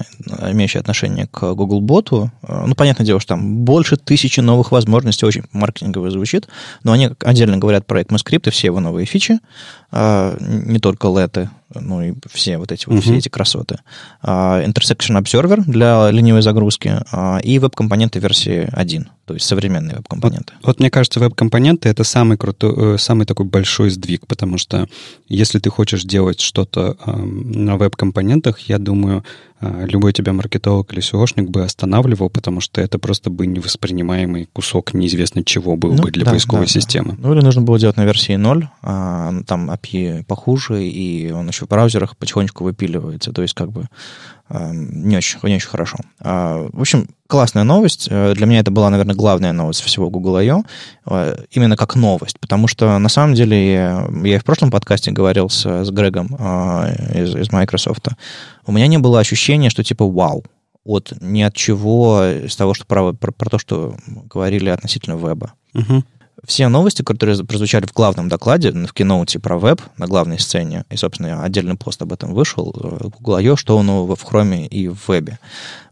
[0.50, 2.32] имеющие отношение к Google Боту.
[2.48, 6.48] Ну, понятное дело, что там больше тысячи новых возможностей, очень маркетингово звучит,
[6.82, 9.40] но они отдельно говорят про ECMAScript и все его новые фичи,
[9.92, 13.00] а, не только леты, ну и все вот эти, вот, uh-huh.
[13.00, 13.78] все эти красоты.
[14.22, 20.54] Uh, Intersection Observer для ленивой загрузки uh, и веб-компоненты версии 1, то есть современные веб-компоненты.
[20.56, 24.88] Вот, вот мне кажется, веб-компоненты— это самый крутой, э, самый такой большой сдвиг, потому что
[25.28, 29.24] если ты хочешь делать что-то э, на веб-компонентах, я думаю,
[29.86, 35.44] любой тебя маркетолог или SEOшник бы останавливал, потому что это просто бы невоспринимаемый кусок неизвестно
[35.44, 37.12] чего был ну, бы для да, поисковой да, системы.
[37.12, 37.28] Да.
[37.28, 41.66] Ну или нужно было делать на версии 0, а, там API похуже, и он еще
[41.66, 43.88] в браузерах потихонечку выпиливается, то есть как бы
[44.50, 45.96] не очень, не очень хорошо.
[46.20, 48.08] А, в общем, классная новость.
[48.10, 50.64] Э, для меня это была, наверное, главная новость всего Google I.O.
[51.06, 55.48] Э, именно как новость, потому что на самом деле я, и в прошлом подкасте говорил
[55.48, 56.34] с, с Грегом
[57.14, 58.08] из, из Microsoft.
[58.66, 60.44] У меня не было ощущения, что типа вау,
[60.84, 65.54] от ни от чего из того, что про, про, про то, что говорили относительно веба.
[65.74, 66.04] Uh-huh
[66.46, 70.96] все новости, которые прозвучали в главном докладе, в киноуте про веб на главной сцене, и,
[70.96, 75.08] собственно, отдельный пост об этом вышел, в Google I.O., что нового в Chrome и в
[75.08, 75.38] вебе.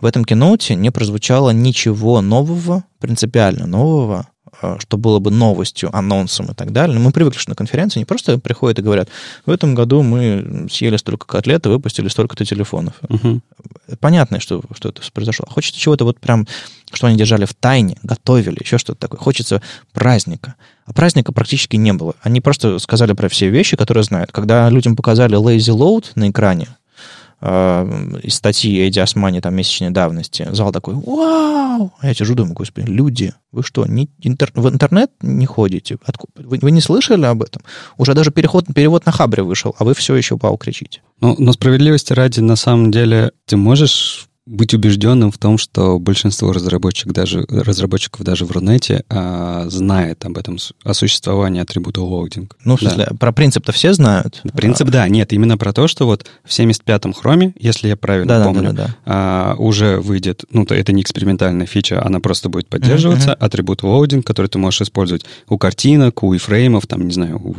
[0.00, 4.26] В этом киноуте не прозвучало ничего нового, принципиально нового
[4.60, 6.96] э, что было бы новостью, анонсом и так далее.
[6.96, 9.08] Но мы привыкли, что на конференции не просто приходят и говорят,
[9.46, 12.94] в этом году мы съели столько котлет и выпустили столько-то телефонов.
[13.08, 13.40] Угу.
[14.00, 15.46] Понятно, что, что это произошло.
[15.48, 16.46] Хочется чего-то вот прям,
[16.92, 19.20] что они держали в тайне, готовили, еще что-то такое.
[19.20, 20.54] Хочется праздника.
[20.84, 22.14] А праздника практически не было.
[22.22, 24.32] Они просто сказали про все вещи, которые знают.
[24.32, 26.68] Когда людям показали lazy load на экране,
[27.40, 31.92] э, из статьи Эдди Османи там месячной давности, зал такой, вау!
[31.98, 34.50] А я сижу, думаю, господи, люди, вы что, не интер...
[34.54, 35.98] в интернет не ходите?
[36.04, 36.48] Откуда?
[36.48, 37.62] Вы, вы не слышали об этом?
[37.96, 41.02] Уже даже переход, перевод на Хабре вышел, а вы все еще вау кричите.
[41.20, 46.52] Ну, но справедливости ради, на самом деле, ты можешь быть убежденным в том, что большинство
[46.52, 52.50] разработчиков даже, разработчиков даже в Рунете а, знает об этом, о существовании атрибута loading.
[52.64, 53.16] Ну, в смысле, да.
[53.16, 54.42] про принцип-то все знают?
[54.54, 54.90] Принцип, а...
[54.90, 55.08] да.
[55.08, 58.72] Нет, именно про то, что вот в 75-м хроме, если я правильно да, помню, да,
[58.72, 58.96] да, да.
[59.06, 63.44] А, уже выйдет, ну, то это не экспериментальная фича, она просто будет поддерживаться, mm-hmm.
[63.44, 67.54] атрибут loading, который ты можешь использовать у картинок, у iframe, там, не знаю, у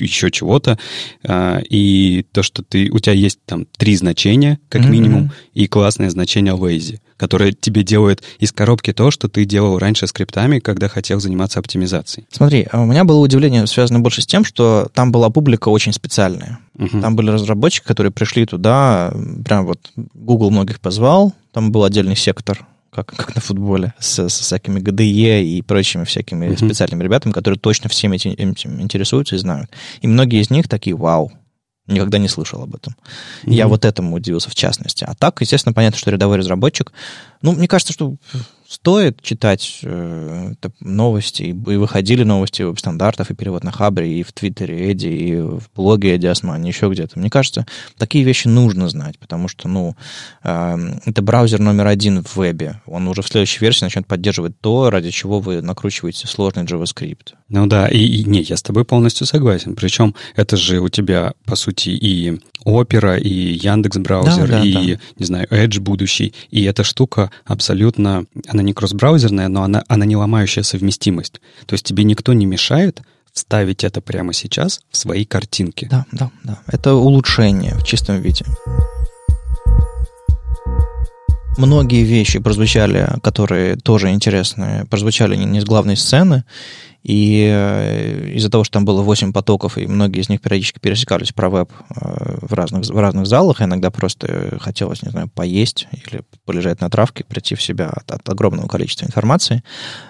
[0.00, 0.78] еще чего-то,
[1.24, 4.90] а, и то, что ты, у тебя есть там три значения, как mm-hmm.
[4.90, 10.06] минимум, и классное значение lazy, которое тебе делает из коробки то, что ты делал раньше
[10.06, 12.26] скриптами, когда хотел заниматься оптимизацией.
[12.30, 15.92] Смотри, а у меня было удивление, связано больше с тем, что там была публика очень
[15.92, 16.58] специальная.
[16.76, 17.00] Uh-huh.
[17.00, 19.12] Там были разработчики, которые пришли туда,
[19.44, 24.40] прям вот Google многих позвал, там был отдельный сектор как, как на футболе, с, с
[24.40, 26.66] всякими ГДЕ и прочими всякими mm-hmm.
[26.66, 29.70] специальными ребятами, которые точно всеми этим, этим интересуются и знают.
[30.00, 31.32] И многие из них такие, вау,
[31.86, 32.94] никогда не слышал об этом.
[33.44, 33.52] Mm-hmm.
[33.52, 35.04] Я вот этому удивился в частности.
[35.04, 36.92] А так, естественно, понятно, что рядовой разработчик,
[37.42, 38.16] ну, мне кажется, что
[38.70, 44.92] стоит читать э, новости, и, выходили новости веб-стандартов, и перевод на Хабре, и в Твиттере
[44.92, 47.18] Эдди, и в блоге Эдди Османи, еще где-то.
[47.18, 47.66] Мне кажется,
[47.98, 49.96] такие вещи нужно знать, потому что, ну,
[50.44, 52.80] э, это браузер номер один в вебе.
[52.86, 57.34] Он уже в следующей версии начнет поддерживать то, ради чего вы накручиваете сложный JavaScript.
[57.48, 59.74] Ну да, и, и не, я с тобой полностью согласен.
[59.74, 64.94] Причем это же у тебя, по сути, и Opera, и Яндекс браузер, да, да, и,
[64.94, 65.00] да.
[65.18, 66.34] не знаю, Edge будущий.
[66.50, 71.40] И эта штука абсолютно, она не кросс-браузерная, но она, она не ломающая совместимость.
[71.66, 75.88] То есть тебе никто не мешает вставить это прямо сейчас в свои картинки.
[75.90, 76.58] Да, да, да.
[76.66, 78.44] Это улучшение в чистом виде.
[81.56, 86.44] Многие вещи прозвучали, которые тоже интересные, прозвучали не, не с главной сцены,
[87.02, 91.32] и э, из-за того, что там было 8 потоков, и многие из них периодически пересекались
[91.32, 96.22] про веб э, в разных, в разных залах, иногда просто хотелось, не знаю, поесть или
[96.44, 99.62] полежать на травке, прийти в себя от, от огромного количества информации,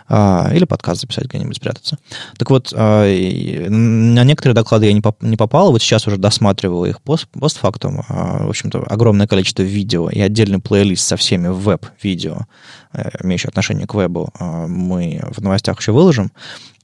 [0.08, 1.98] а, или подкаст записать где-нибудь, спрятаться.
[2.36, 6.90] Так вот, а, на некоторые доклады я не, поп, не попал, вот сейчас уже досматриваю
[6.90, 8.02] их пост, постфактум.
[8.08, 12.46] А, в общем-то, огромное количество видео и отдельный плейлист со всеми веб-видео,
[12.92, 16.32] э, имеющие отношение к вебу, мы в новостях еще выложим.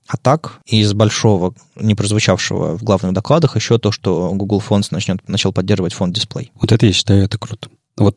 [0.06, 5.26] А так, из большого, не прозвучавшего в главных докладах, еще то, что Google Fonts начнет,
[5.28, 6.52] начал поддерживать фонд дисплей.
[6.54, 7.68] Вот это я считаю, это круто.
[7.96, 8.16] Вот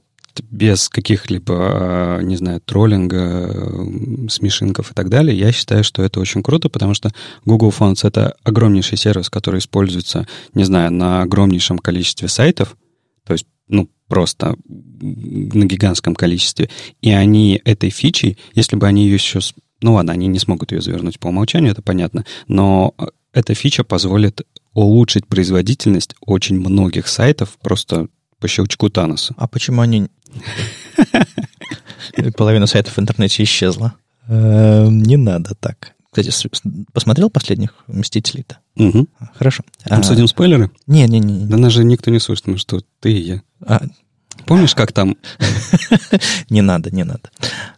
[0.50, 6.44] без каких-либо, а, не знаю, троллинга, смешинков и так далее, я считаю, что это очень
[6.44, 7.12] круто, потому что
[7.46, 12.78] Google Fonts— это огромнейший сервис, который используется, не знаю, на огромнейшем количестве сайтов,
[13.26, 16.70] то есть, ну, просто на гигантском количестве.
[17.02, 19.40] И они этой фичей, если бы они ее еще
[19.82, 23.84] ну ладно, они не смогут ее завернуть по умолчанию, это понятно, но э, эта фича
[23.84, 24.42] позволит
[24.74, 28.08] улучшить производительность очень многих сайтов просто
[28.40, 29.34] по щелчку Таноса.
[29.38, 30.08] А почему они...
[32.38, 33.94] Половина сайтов в интернете исчезла.
[34.28, 35.94] Эм, не надо так.
[36.12, 36.32] Кстати,
[36.92, 38.60] посмотрел последних «Мстителей»-то?
[38.78, 39.08] Угу.
[39.36, 39.64] Хорошо.
[39.84, 40.28] Там а...
[40.28, 40.72] спойлеры?
[40.88, 41.46] Не-не-не.
[41.46, 43.42] Да нас же никто не слышит, ну что ты и я.
[43.62, 43.82] А,
[44.46, 45.18] Помнишь, как там?
[46.50, 47.30] Не надо, не надо.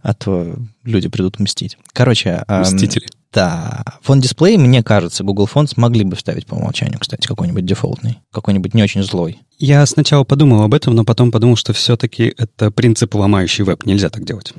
[0.01, 1.77] А то люди придут мстить.
[1.93, 2.43] Короче...
[2.47, 3.07] Мстители.
[3.33, 3.83] Да.
[4.01, 8.73] Фон дисплей, мне кажется, Google фон смогли бы вставить по умолчанию, кстати, какой-нибудь дефолтный, какой-нибудь
[8.73, 9.39] не очень злой.
[9.57, 13.85] Я сначала подумал об этом, но потом подумал, что все-таки это принцип ломающий веб.
[13.85, 14.53] Нельзя так делать.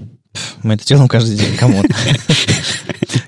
[0.63, 1.83] Мы это делаем каждый день, кому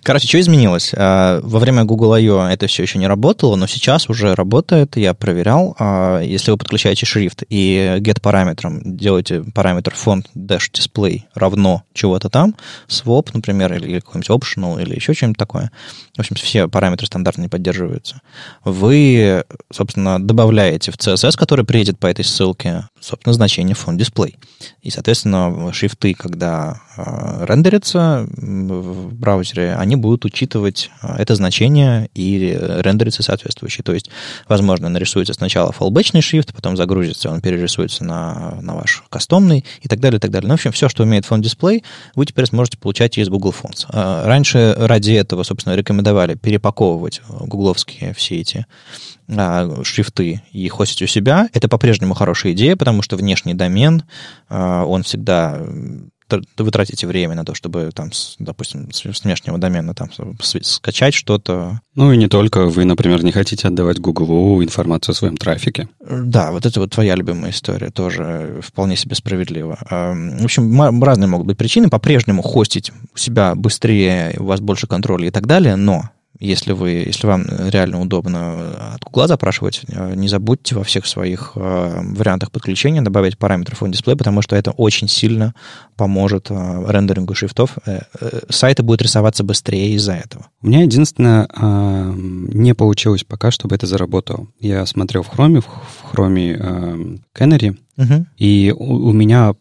[0.05, 0.93] Короче, что изменилось?
[0.95, 2.47] А, во время Google I.O.
[2.47, 5.75] это все еще не работало, но сейчас уже работает, я проверял.
[5.79, 12.29] А, если вы подключаете шрифт и get параметром делаете параметр font dash display равно чего-то
[12.29, 12.55] там,
[12.87, 15.71] swap, например, или какой-нибудь optional, или еще что-нибудь такое,
[16.17, 18.21] в общем, все параметры стандартно не поддерживаются,
[18.63, 24.37] вы, собственно, добавляете в CSS, который приедет по этой ссылке, собственно, значение font display.
[24.83, 32.59] И, соответственно, шрифты, когда э, рендерятся в браузере, они будут учитывать э, это значение и
[32.59, 33.85] рендериться соответствующие.
[33.85, 34.11] То есть,
[34.49, 40.01] возможно, нарисуется сначала фоллбэчный шрифт, потом загрузится, он перерисуется на, на ваш кастомный и так
[40.01, 40.49] далее, и так далее.
[40.49, 41.83] Ну, в общем, все, что умеет font display,
[42.15, 43.87] вы теперь сможете получать из Google Fonts.
[43.93, 49.14] Раньше ради этого, собственно, рекомендовали перепаковывать гугловские все эти а,
[49.83, 54.05] шрифты и хостить у себя, это по-прежнему хорошая идея, потому что внешний домен,
[54.49, 55.61] а, он всегда
[56.59, 60.09] вы тратите время на то, чтобы там, допустим, с внешнего домена там
[60.41, 61.81] скачать что-то.
[61.95, 62.67] Ну и не только.
[62.67, 65.89] Вы, например, не хотите отдавать Google информацию о своем трафике.
[66.01, 69.79] Да, вот это вот твоя любимая история тоже вполне себе справедливо.
[69.91, 71.89] В общем, разные могут быть причины.
[71.89, 76.11] По-прежнему хостить у себя быстрее, у вас больше контроля и так далее, но
[76.45, 81.53] если, вы, если вам реально удобно от Google запрашивать, э, не забудьте во всех своих
[81.55, 85.55] э, вариантах подключения добавить параметры фон дисплея, потому что это очень сильно
[85.97, 87.79] поможет э, рендерингу шрифтов.
[88.49, 90.47] Сайты будут рисоваться быстрее из-за этого.
[90.63, 94.49] У меня единственное, не получилось пока, чтобы это заработало.
[94.61, 98.27] Я смотрел в Chrome, в Chrome Canary, Угу.
[98.39, 99.55] И у, у меня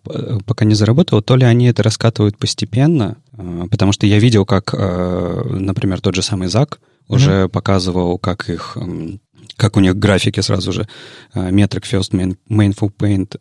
[0.45, 4.73] пока не заработало, то ли они это раскатывают постепенно, а, потому что я видел, как,
[4.73, 7.49] а, например, тот же самый Зак уже mm-hmm.
[7.49, 8.77] показывал, как их
[9.55, 10.87] как у них графики сразу же
[11.35, 13.37] метрик First Main, Mainful Paint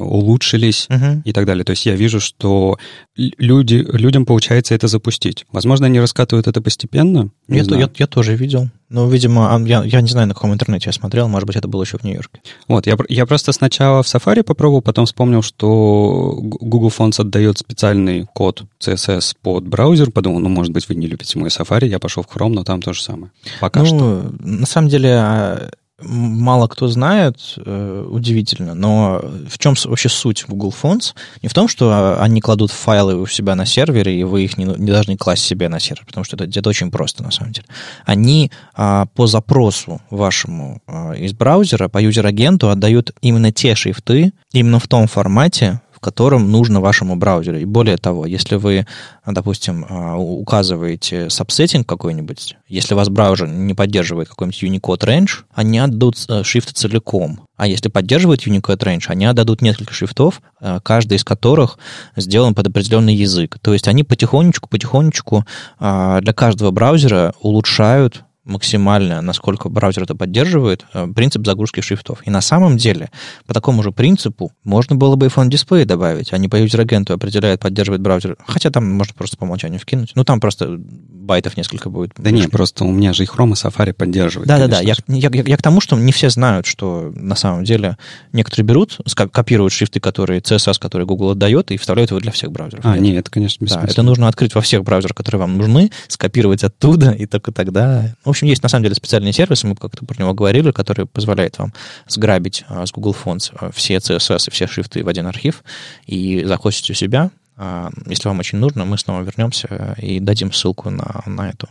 [0.00, 1.22] улучшились uh-huh.
[1.24, 1.64] и так далее.
[1.64, 2.78] То есть я вижу, что
[3.16, 5.44] люди, людям получается это запустить.
[5.52, 7.30] Возможно, они раскатывают это постепенно.
[7.48, 8.70] Я, я, я тоже видел.
[8.92, 11.82] Ну, видимо, я, я не знаю, на каком интернете я смотрел, может быть, это было
[11.82, 12.42] еще в Нью-Йорке.
[12.68, 18.26] Вот, я, я просто сначала в Safari попробовал, потом вспомнил, что Google Fonts отдает специальный
[18.34, 22.22] код CSS под браузер, подумал, ну, может быть, вы не любите мой Safari, я пошел
[22.22, 23.32] в Chrome, но там то же самое.
[23.60, 24.32] Пока ну, что.
[24.40, 25.70] На самом деле, а,
[26.04, 31.14] мало кто знает, э, удивительно, но в чем вообще суть Google Fonts?
[31.42, 34.64] Не в том, что они кладут файлы у себя на сервере, и вы их не,
[34.64, 37.66] не должны класть себе на сервер, потому что это, это очень просто на самом деле.
[38.04, 44.78] Они а, по запросу вашему а, из браузера, по юзер-агенту отдают именно те шрифты, именно
[44.78, 47.58] в том формате, котором нужно вашему браузеру.
[47.58, 48.86] И более того, если вы,
[49.24, 55.78] допустим, а, указываете сабсеттинг какой-нибудь, если у вас браузер не поддерживает какой-нибудь Unicode Range, они
[55.78, 57.46] отдадут э, шрифт целиком.
[57.56, 61.78] А если поддерживает Unicode Range, они отдадут несколько шрифтов, э, каждый из которых
[62.16, 63.58] сделан под определенный язык.
[63.62, 65.44] То есть они потихонечку-потихонечку
[65.78, 72.26] а, для каждого браузера улучшают максимально, насколько браузер это поддерживает, э, принцип загрузки шрифтов.
[72.26, 73.10] И на самом деле,
[73.46, 76.32] по такому же принципу, можно было бы font-display добавить.
[76.32, 78.36] Они по юзер-агенту определяют, поддерживает браузер.
[78.46, 80.12] Хотя там можно просто по умолчанию вкинуть.
[80.14, 82.12] Ну, там просто байтов несколько будет.
[82.18, 84.48] Да нет, просто у меня же и Chrome, и Safari поддерживают.
[84.48, 84.80] Да-да-да.
[84.80, 87.96] Я, я, я, я к тому, что не все знают, что на самом деле
[88.32, 88.98] некоторые берут,
[89.30, 92.84] копируют шрифты, которые CSS, которые Google отдает, и вставляют его для всех браузеров.
[92.84, 96.64] А, нет, это, конечно, Да, это нужно открыть во всех браузерах, которые вам нужны, скопировать
[96.64, 98.14] оттуда, и только тогда...
[98.24, 101.58] В общем, есть на самом деле специальный сервис, мы как-то про него говорили, который позволяет
[101.58, 101.72] вам
[102.06, 105.62] сграбить а, с Google Fonts а, все CSS и все шрифты в один архив
[106.06, 107.30] и захостить у себя.
[107.56, 111.68] А, если вам очень нужно, мы снова вернемся и дадим ссылку на, на, эту,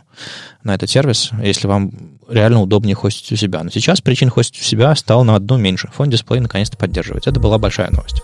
[0.62, 1.92] на этот сервис, если вам
[2.28, 3.62] реально удобнее хостить у себя.
[3.62, 5.88] Но сейчас причин хостить у себя стало на одну меньше.
[5.94, 7.30] Фон дисплей наконец-то поддерживается.
[7.30, 8.22] Это была большая новость.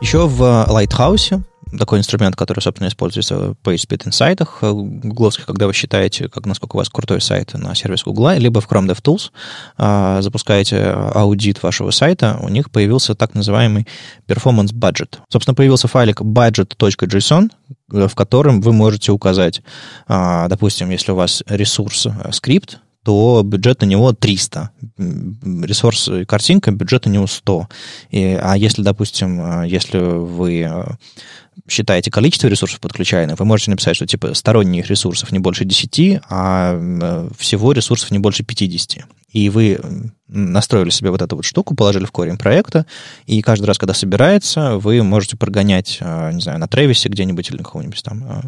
[0.00, 1.42] Еще в Lighthouse
[1.78, 6.76] такой инструмент, который, собственно, используется в PageSpeed Insight, э, гугловских, когда вы считаете, как, насколько
[6.76, 9.30] у вас крутой сайт на сервис Гугла, либо в Chrome DevTools
[9.76, 13.86] а, запускаете аудит вашего сайта, у них появился так называемый
[14.28, 15.18] Performance Budget.
[15.28, 17.50] Собственно, появился файлик budget.json,
[17.88, 19.62] в котором вы можете указать,
[20.06, 24.70] а, допустим, если у вас ресурс э, скрипт, то бюджет на него 300.
[24.98, 27.68] Ресурс картинка, бюджет на него 100.
[28.10, 30.68] И, а если, допустим, э, если вы
[31.68, 36.78] считаете количество ресурсов подключаемых, вы можете написать, что типа сторонних ресурсов не больше 10, а
[36.78, 39.04] э, всего ресурсов не больше 50.
[39.32, 39.80] И вы
[40.28, 42.86] настроили себе вот эту вот штуку, положили в корень проекта,
[43.26, 47.58] и каждый раз, когда собирается, вы можете прогонять, э, не знаю, на Тревисе где-нибудь или
[47.58, 48.40] на каком-нибудь там э,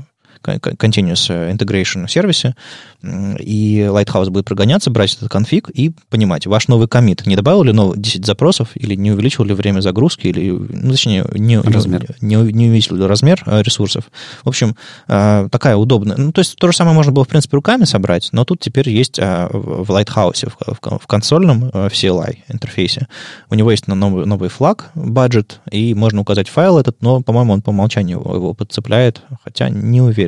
[0.42, 2.54] continuous integration сервисе,
[3.02, 7.72] и Lighthouse будет прогоняться, брать этот конфиг и понимать, ваш новый комит не добавил ли
[7.72, 12.06] новых 10 запросов, или не увеличил ли время загрузки, или, ну, точнее, не, размер.
[12.20, 14.10] не, не увеличил ли размер э, ресурсов.
[14.42, 16.16] В общем, э, такая удобная.
[16.16, 18.90] Ну, то есть то же самое можно было, в принципе, руками собрать, но тут теперь
[18.90, 23.06] есть э, в Lighthouse, в, в консольном в CLI интерфейсе,
[23.48, 27.62] у него есть новый, новый флаг, budget, и можно указать файл этот, но, по-моему, он
[27.62, 30.27] по умолчанию его подцепляет, хотя не уверен.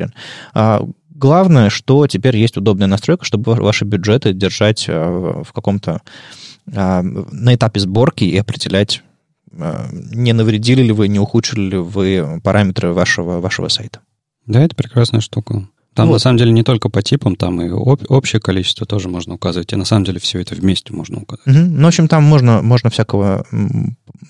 [0.53, 0.85] А
[1.21, 6.01] Главное, что теперь есть удобная настройка, чтобы ваши бюджеты держать в каком-то
[6.65, 9.03] на этапе сборки и определять,
[9.51, 13.99] не навредили ли вы, не ухудшили ли вы параметры вашего, вашего сайта.
[14.47, 15.67] Да, это прекрасная штука.
[15.93, 16.13] Там вот.
[16.13, 19.73] на самом деле не только по типам, там и об, общее количество тоже можно указывать.
[19.73, 21.45] И на самом деле все это вместе можно указать.
[21.45, 21.55] Угу.
[21.55, 23.45] Ну, в общем, там можно, можно всякого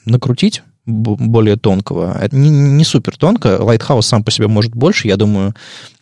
[0.06, 2.18] накрутить более тонкого.
[2.20, 3.58] Это не, не супер тонко.
[3.60, 5.08] Lighthouse сам по себе может больше.
[5.08, 5.54] Я думаю,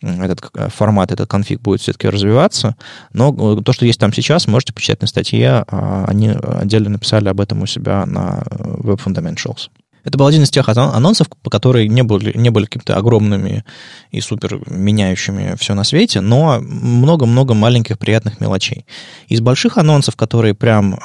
[0.02, 2.76] этот формат, этот конфиг будет все-таки развиваться.
[3.14, 5.66] Но э, то, что есть там сейчас, можете почитать на статье.
[5.68, 9.70] А, они отдельно написали об этом у себя на э, Web Fundamentals.
[10.06, 13.66] Это был один из тех анонсов, по которые не были, не были какими-то огромными
[14.12, 18.86] и супер меняющими все на свете, но много-много маленьких приятных мелочей.
[19.28, 20.98] Из больших анонсов, которые прям,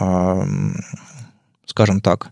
[1.67, 2.31] скажем так,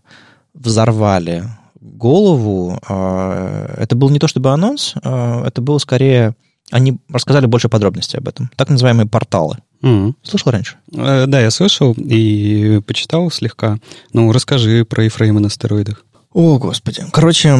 [0.53, 1.45] взорвали
[1.79, 6.35] голову, а, это был не то чтобы анонс, а, это было скорее...
[6.71, 8.49] Они рассказали больше подробностей об этом.
[8.55, 9.57] Так называемые порталы.
[9.83, 10.13] Mm.
[10.23, 10.77] Слышал раньше?
[10.95, 13.77] Э, да, я слышал и почитал слегка.
[14.13, 16.05] Ну, расскажи про ифреймы на стероидах.
[16.31, 17.03] О, господи.
[17.11, 17.57] Короче,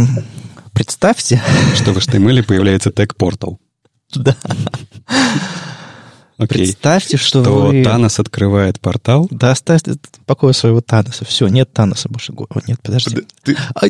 [0.72, 1.42] представьте...
[1.76, 3.60] Что в HTML появляется тег-портал.
[4.16, 4.36] Да.
[6.38, 6.66] Окей.
[6.66, 7.84] Представьте, что, что вы...
[7.84, 9.28] Танос открывает портал.
[9.30, 11.26] Да оставьте покоя своего Таноса.
[11.26, 12.34] Все, нет Таноса больше.
[12.34, 13.18] О, нет, подожди.
[13.44, 13.58] Ты...
[13.76, 13.86] А...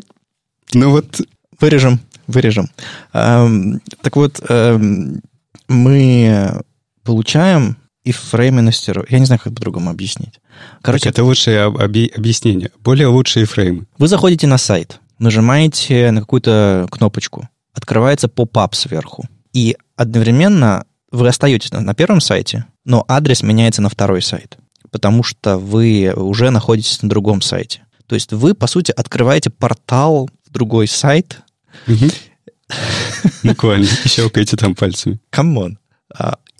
[0.73, 1.21] Ну вот...
[1.59, 2.69] Вырежем, вырежем.
[3.13, 5.21] Эм, так вот, эм,
[5.69, 6.61] мы
[7.03, 9.11] получаем и фреймы на стероидах.
[9.11, 10.39] Я не знаю, как по-другому объяснить.
[10.81, 12.71] Короче, так это лучшее объяснение.
[12.79, 13.85] Более лучшие фреймы.
[13.97, 19.25] Вы заходите на сайт, нажимаете на какую-то кнопочку, открывается поп-ап сверху.
[19.53, 24.57] И одновременно вы остаетесь на, на первом сайте, но адрес меняется на второй сайт,
[24.89, 27.83] потому что вы уже находитесь на другом сайте.
[28.07, 31.39] То есть вы, по сути, открываете портал в другой сайт.
[33.43, 33.87] Буквально.
[34.05, 35.19] Щелкаете там пальцами.
[35.29, 35.77] Come on.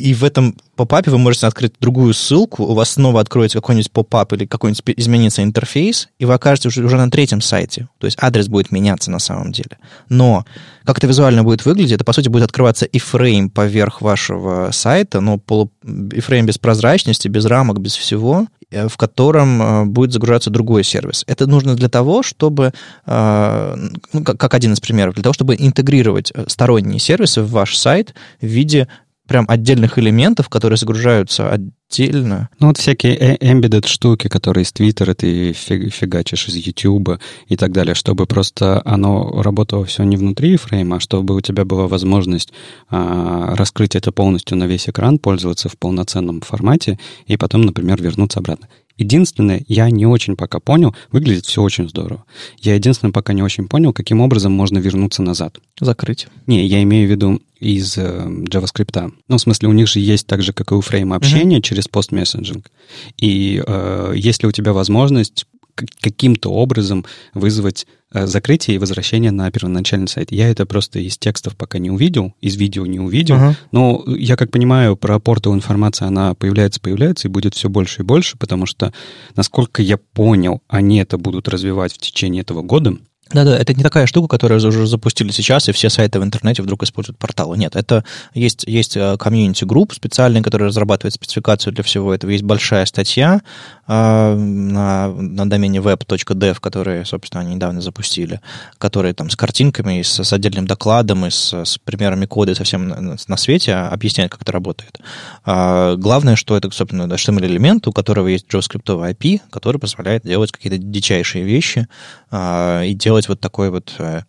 [0.04, 4.34] И в этом попапе вы можете открыть другую ссылку, у вас снова откроется какой-нибудь попап
[4.34, 7.88] или какой-нибудь изменится интерфейс, и вы окажетесь уже, уже на третьем сайте.
[7.99, 9.78] То есть адрес будет меняться на самом деле.
[10.10, 10.43] Но
[10.84, 15.38] как это визуально будет выглядеть, это, по сути, будет открываться iframe поверх вашего сайта, но
[15.38, 15.72] полу...
[15.86, 21.24] iframe без прозрачности, без рамок, без всего, э, в котором э, будет загружаться другой сервис.
[21.28, 22.74] Это нужно для того, чтобы,
[23.06, 23.76] э,
[24.12, 28.45] ну, как один из примеров, для того, чтобы интегрировать сторонние сервисы в ваш сайт в
[28.45, 28.89] виде
[29.28, 31.51] прям отдельных элементов, которые загружаются
[31.94, 32.50] отдельно.
[32.60, 37.72] Ну, вот всякие э, embedded штуки, которые из Твиттера ты фигачишь, из Ютуба и так
[37.72, 42.54] далее, чтобы просто оно работало все не внутри фрейма, а чтобы у тебя была возможность
[42.89, 48.39] а, раскрыть это полностью на весь экран, пользоваться в полноценном формате и потом, например, вернуться
[48.39, 48.68] обратно.
[48.98, 52.26] Единственное, я не очень пока понял, выглядит все очень здорово.
[52.60, 55.58] Я единственное пока не очень понял, каким образом можно вернуться назад.
[55.80, 56.28] Закрыть.
[56.46, 59.14] Не, я имею в виду из э, JavaScript.
[59.28, 61.62] Ну, в смысле, у них же есть так же, как и у фрейма общения uh-huh.
[61.62, 62.72] через пост-мессенджинг.
[63.18, 70.08] И э, если у тебя возможность каким-то образом вызвать э, закрытие и возвращение на первоначальный
[70.08, 70.32] сайт.
[70.32, 73.36] Я это просто из текстов пока не увидел, из видео не увидел.
[73.36, 73.56] Uh-huh.
[73.72, 78.06] Но я как понимаю, про портал информация, она появляется, появляется и будет все больше и
[78.06, 78.94] больше, потому что,
[79.36, 82.98] насколько я понял, они это будут развивать в течение этого года.
[83.34, 86.84] Да-да, это не такая штука, которую уже запустили сейчас, и все сайты в интернете вдруг
[86.84, 87.58] используют порталы.
[87.58, 88.04] Нет, это
[88.34, 92.30] есть, есть э, community group специальный, который разрабатывает спецификацию для всего этого.
[92.30, 93.42] Есть большая статья
[93.88, 98.40] э, на, на домене web.dev, который, собственно, они недавно запустили,
[98.78, 102.88] который там с картинками, с, с отдельным докладом, и с, с примерами кода и совсем
[102.88, 105.00] на, на свете объясняет, как это работает.
[105.44, 110.78] А, главное, что это, собственно, HTML-элемент, у которого есть JavaScript API, который позволяет делать какие-то
[110.78, 111.88] дичайшие вещи
[112.30, 114.21] а, и делать вот такой вот э,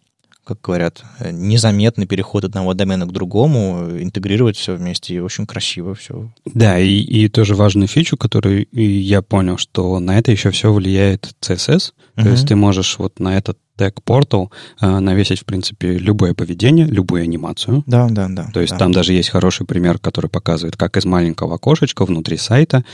[0.44, 6.30] как говорят, незаметный переход одного домена к другому, интегрировать все вместе, и очень красиво все.
[6.44, 11.34] Да, и, и тоже важную фичу, которую я понял, что на это еще все влияет
[11.40, 12.22] CSS, uh-huh.
[12.22, 16.86] то есть ты можешь вот на этот тег портал э, навесить, в принципе, любое поведение,
[16.86, 17.82] любую анимацию.
[17.86, 18.50] Да, да, да.
[18.52, 18.78] То есть да.
[18.78, 22.84] там даже есть хороший пример, который показывает, как из маленького окошечка внутри сайта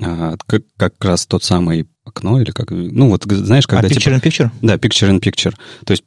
[0.00, 2.70] как, как раз тот самый окно или как...
[2.70, 3.86] Ну вот, знаешь, когда...
[3.86, 4.50] А, picture типа, in picture?
[4.62, 5.54] Да, picture in picture.
[5.84, 6.04] То есть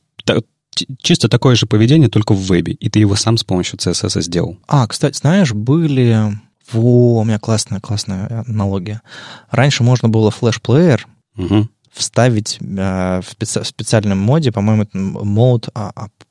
[1.01, 4.57] чисто такое же поведение, только в вебе, и ты его сам с помощью CSS сделал.
[4.67, 6.39] А, кстати, знаешь, были...
[6.71, 9.01] Во, у меня классная, классная аналогия.
[9.51, 11.05] Раньше можно было флеш-плеер
[11.37, 11.67] угу.
[11.91, 15.67] вставить э, в, специ- в специальном моде, по-моему, это мод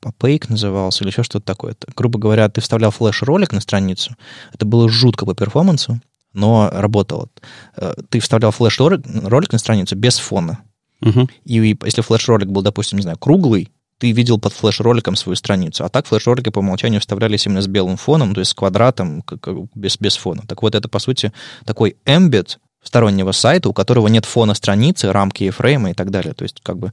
[0.03, 1.73] opaque назывался или еще что-то такое.
[1.73, 4.15] Это, грубо говоря, ты вставлял флеш-ролик на страницу,
[4.51, 6.01] это было жутко по перформансу,
[6.33, 7.29] но работало.
[7.77, 10.59] Э, ты вставлял флеш-ролик на страницу без фона.
[11.01, 11.29] Угу.
[11.45, 15.85] И если флеш-ролик был, допустим, не знаю, круглый, ты видел под флеш-роликом свою страницу.
[15.85, 19.23] А так флеш-ролики по умолчанию вставлялись именно с белым фоном, то есть с квадратом,
[19.75, 20.43] без, без фона.
[20.47, 21.31] Так вот, это, по сути,
[21.65, 26.33] такой эмбит стороннего сайта, у которого нет фона страницы, рамки и фрейма и так далее.
[26.33, 26.91] То есть, как бы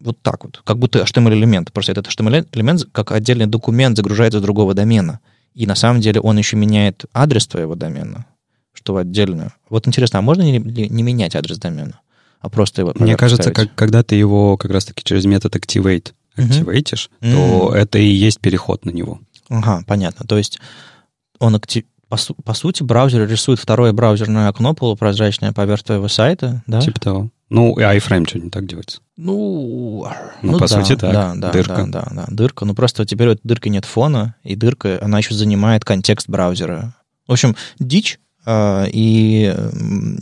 [0.00, 1.72] вот так вот, как будто HTML-элемент.
[1.72, 5.20] Просто этот HTML-элемент как отдельный документ загружается с другого домена.
[5.54, 8.26] И на самом деле он еще меняет адрес твоего домена,
[8.76, 9.52] что отдельно.
[9.68, 12.00] Вот интересно, а можно не, не менять адрес домена,
[12.40, 17.10] а просто его Мне кажется, как, когда ты его как раз-таки через метод activate активейтишь,
[17.20, 17.32] uh-huh.
[17.32, 17.78] то uh-huh.
[17.78, 19.20] это и есть переход на него.
[19.48, 20.26] Ага, понятно.
[20.26, 20.58] То есть
[21.38, 26.80] он актив по, по сути, браузер рисует второе браузерное окно полупрозрачное поверх твоего сайта, да?
[26.80, 27.30] Типа того.
[27.48, 29.00] Ну, и iFrame что не так делается?
[29.16, 30.08] Ну,
[30.42, 31.84] ну, ну по да, сути так, да, да, дырка.
[31.88, 32.64] Да, да, да, дырка.
[32.64, 36.94] Ну, просто теперь у этой дырки нет фона, и дырка, она еще занимает контекст браузера.
[37.26, 39.54] В общем, дичь, и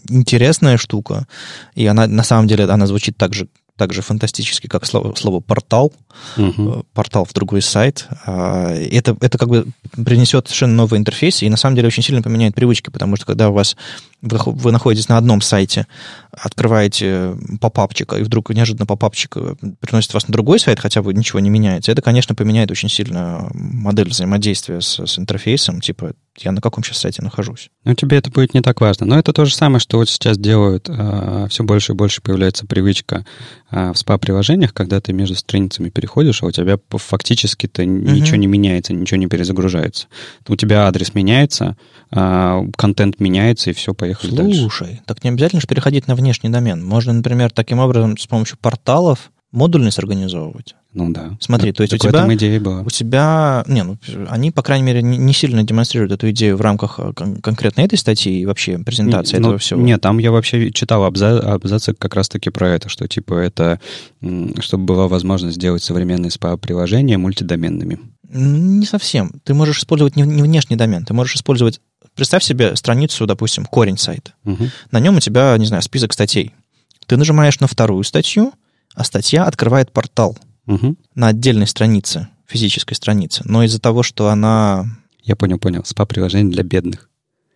[0.09, 1.27] интересная штука,
[1.75, 5.41] и она, на самом деле, она звучит так же, так же фантастически, как слово, слово
[5.41, 5.93] портал,
[6.37, 6.87] угу.
[6.93, 8.07] портал в другой сайт.
[8.25, 12.23] А, это, это как бы принесет совершенно новый интерфейс, и на самом деле очень сильно
[12.23, 13.77] поменяет привычки, потому что когда у вас
[14.23, 15.89] вы, вы находитесь на одном сайте,
[16.31, 21.41] открываете попапчик, и вдруг неожиданно попапчик э, приносит вас на другой сайт, хотя вы ничего
[21.41, 26.61] не меняете, это, конечно, поменяет очень сильно модель взаимодействия с, с интерфейсом, типа я на
[26.61, 27.71] каком сейчас сайте нахожусь.
[27.85, 29.07] Ну, тебе это будет не так важно.
[29.07, 30.89] Но это то же самое, что вот сейчас делают.
[30.89, 33.25] Э, все больше и больше появляется привычка
[33.71, 37.91] э, в спа-приложениях, когда ты между страницами переходишь, а у тебя фактически-то угу.
[37.91, 40.07] ничего не меняется, ничего не перезагружается.
[40.49, 41.77] У тебя адрес меняется,
[42.11, 44.61] э, контент меняется, и все, поехали Слушай, дальше.
[44.61, 46.85] Слушай, так не обязательно же переходить на внешний домен.
[46.85, 50.75] Можно, например, таким образом с помощью порталов модульность организовывать.
[50.93, 51.37] Ну да.
[51.41, 52.33] Смотри, то есть у тебя...
[52.35, 52.83] идея была.
[52.83, 53.65] У тебя...
[53.67, 53.97] Не, ну,
[54.29, 57.97] они, по крайней мере, не, сильно демонстрируют эту идею в рамках э, кон- конкретно этой
[57.97, 59.81] статьи и вообще презентации ну, этого всего.
[59.81, 63.81] Нет, там я вообще читал абза- абзацы как раз-таки про это, что типа это,
[64.61, 68.01] чтобы была возможность сделать современные спа-приложения мультидоменными.
[68.29, 69.41] Не совсем.
[69.45, 71.81] Ты можешь использовать не, не внешний домен, ты можешь использовать...
[72.15, 74.35] Представь себе страницу, допустим, корень сайта.
[74.45, 74.65] Угу.
[74.93, 76.53] На нем у тебя, не знаю, список статей.
[77.07, 78.53] Ты нажимаешь на вторую статью,
[78.95, 80.97] а статья открывает портал угу.
[81.15, 83.43] на отдельной странице, физической странице.
[83.45, 84.87] Но из-за того, что она...
[85.23, 85.83] Я понял, понял.
[85.85, 87.09] СПА-приложение для бедных.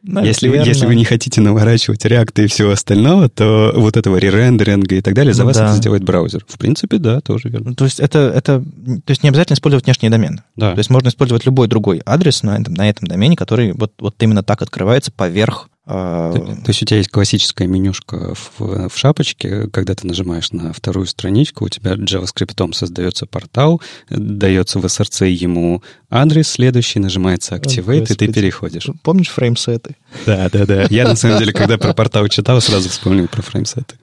[0.04, 4.94] Если вы, если вы не хотите наворачивать реакты и всего остального, то вот этого ререндеринга
[4.94, 5.66] и так далее за ну, вас да.
[5.66, 6.44] это сделает браузер.
[6.48, 7.74] В принципе, да, тоже верно.
[7.74, 10.42] То есть это, это то есть не обязательно использовать внешний домен.
[10.54, 10.72] Да.
[10.72, 14.14] То есть можно использовать любой другой адрес на этом, на этом домене, который вот, вот
[14.22, 19.68] именно так открывается поверх то, то есть у тебя есть классическая менюшка в, в шапочке,
[19.68, 23.80] когда ты нажимаешь на вторую страничку, у тебя JavaScript создается портал,
[24.10, 28.88] дается в SRC ему адрес следующий, нажимается Activate, О, и ты переходишь.
[29.02, 29.96] Помнишь фреймсеты?
[30.26, 30.86] Да, да, да.
[30.90, 33.96] Я, на самом деле, когда про портал читал, сразу вспомнил про фреймсеты.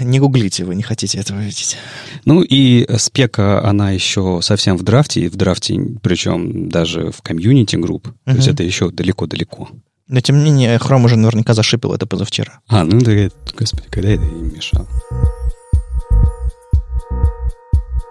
[0.00, 1.76] Не гуглите, вы не хотите этого видеть.
[2.24, 7.76] Ну и спека, она еще совсем в драфте, и в драфте, причем даже в комьюнити
[7.76, 8.12] групп, uh-huh.
[8.24, 9.68] то есть это еще далеко-далеко.
[10.08, 12.60] Но тем не менее, Chrome уже наверняка зашипил это позавчера.
[12.68, 14.88] А, ну да, господи, когда это им мешало?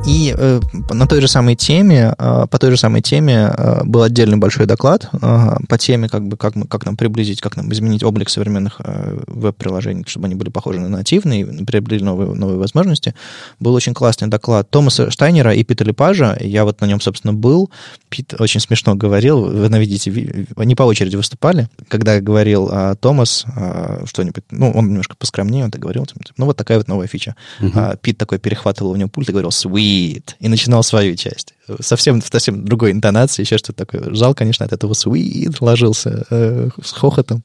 [0.07, 4.01] И э, на той же самой теме, э, по той же самой теме э, был
[4.01, 7.71] отдельный большой доклад э, по теме, как бы, как, мы, как нам приблизить, как нам
[7.71, 13.13] изменить облик современных э, веб-приложений, чтобы они были похожи на нативные, приобрели новые, новые возможности.
[13.59, 16.35] Был очень классный доклад Томаса Штайнера и Пита Лепажа.
[16.39, 17.69] Я вот на нем, собственно, был.
[18.09, 19.45] Пит очень смешно говорил.
[19.45, 21.69] Вы видите, они по очереди выступали.
[21.87, 26.57] Когда говорил а, Томас а, что-нибудь, ну, он немножко поскромнее, он так говорил, ну, вот
[26.57, 27.35] такая вот новая фича.
[27.59, 27.71] Uh-huh.
[27.75, 31.53] А, Пит такой перехватывал у него пульт и говорил «sweet», sweet, и начинал свою часть.
[31.79, 34.13] Совсем, совсем другой интонации, еще что-то такое.
[34.13, 37.43] Жал, конечно, от этого sweet ложился э, с хохотом.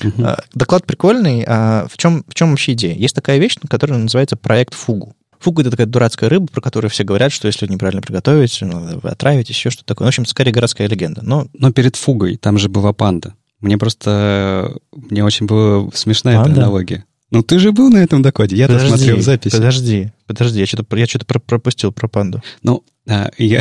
[0.00, 0.24] Uh-huh.
[0.24, 1.44] А, доклад прикольный.
[1.46, 2.94] А в чем, в чем вообще идея?
[2.94, 5.14] Есть такая вещь, которая называется проект Фугу.
[5.40, 9.10] Фугу— это такая дурацкая рыба, про которую все говорят, что если неправильно приготовить, ну, вы
[9.10, 10.06] отравитесь, еще что-то такое.
[10.06, 11.22] В общем, скорее городская легенда.
[11.24, 11.48] Но...
[11.52, 13.34] Но перед фугой там же была панда.
[13.60, 14.76] Мне просто...
[14.92, 16.52] Мне очень была смешная панда?
[16.52, 17.04] эта аналогия.
[17.32, 19.56] Ну, ты же был на этом докладе, я-то смотрел в записи.
[19.56, 22.42] Подожди, подожди, я что-то, я что-то пропустил про панду.
[22.62, 23.60] Ну, а, я...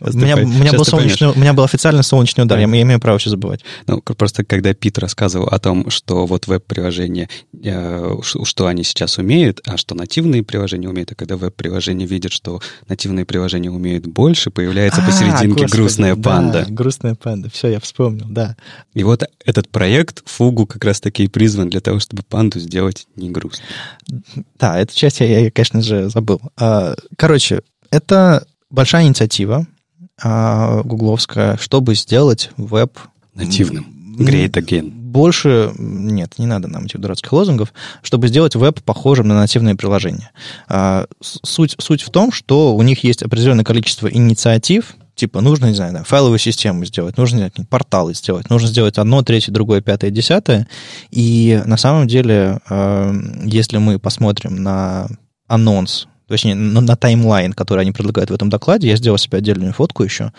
[0.00, 3.00] у, меня, у, меня был солнечный, у меня был официальный солнечный удар, я, я имею
[3.00, 3.64] право все забывать.
[3.86, 7.30] Ну, просто когда Пит рассказывал о том, что вот веб-приложения,
[7.62, 12.60] э, что они сейчас умеют, а что нативные приложения умеют, а когда веб-приложение видит, что
[12.86, 16.66] нативные приложения умеют больше, появляется а, посерединке господи, грустная панда.
[16.66, 18.56] Да, грустная панда, все, я вспомнил, да.
[18.92, 23.66] И вот этот проект Фугу как раз-таки призван для того, чтобы панду сделать не грустной.
[24.58, 26.42] Да, эту часть я, я конечно же, забыл.
[26.58, 27.62] А, короче,
[27.94, 29.66] это большая инициатива
[30.22, 32.98] а, гугловская, чтобы сделать веб...
[33.34, 33.86] Нативным.
[34.18, 34.90] Great again.
[34.90, 35.72] больше...
[35.78, 37.72] Нет, не надо нам этих дурацких лозунгов,
[38.02, 40.30] чтобы сделать веб похожим на нативные приложения.
[40.68, 45.74] А, суть, суть в том, что у них есть определенное количество инициатив, типа нужно, не
[45.74, 50.10] знаю, да, файловую систему сделать, нужно знаю, порталы сделать, нужно сделать одно, третье, другое, пятое,
[50.10, 50.66] десятое.
[51.10, 53.12] И на самом деле, а,
[53.44, 55.08] если мы посмотрим на
[55.46, 59.72] анонс точнее, на, на таймлайн, который они предлагают в этом докладе, я сделал себе отдельную
[59.72, 60.32] фотку еще.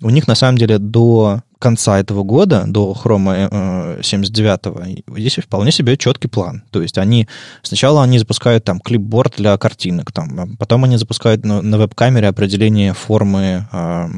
[0.00, 5.96] У них, на самом деле, до конца этого года, до 79-го, э, здесь вполне себе
[5.96, 6.62] четкий план.
[6.70, 7.28] То есть они
[7.62, 12.26] сначала они запускают там клипборд для картинок, там, а потом они запускают на, на веб-камере
[12.28, 14.08] определение формы э,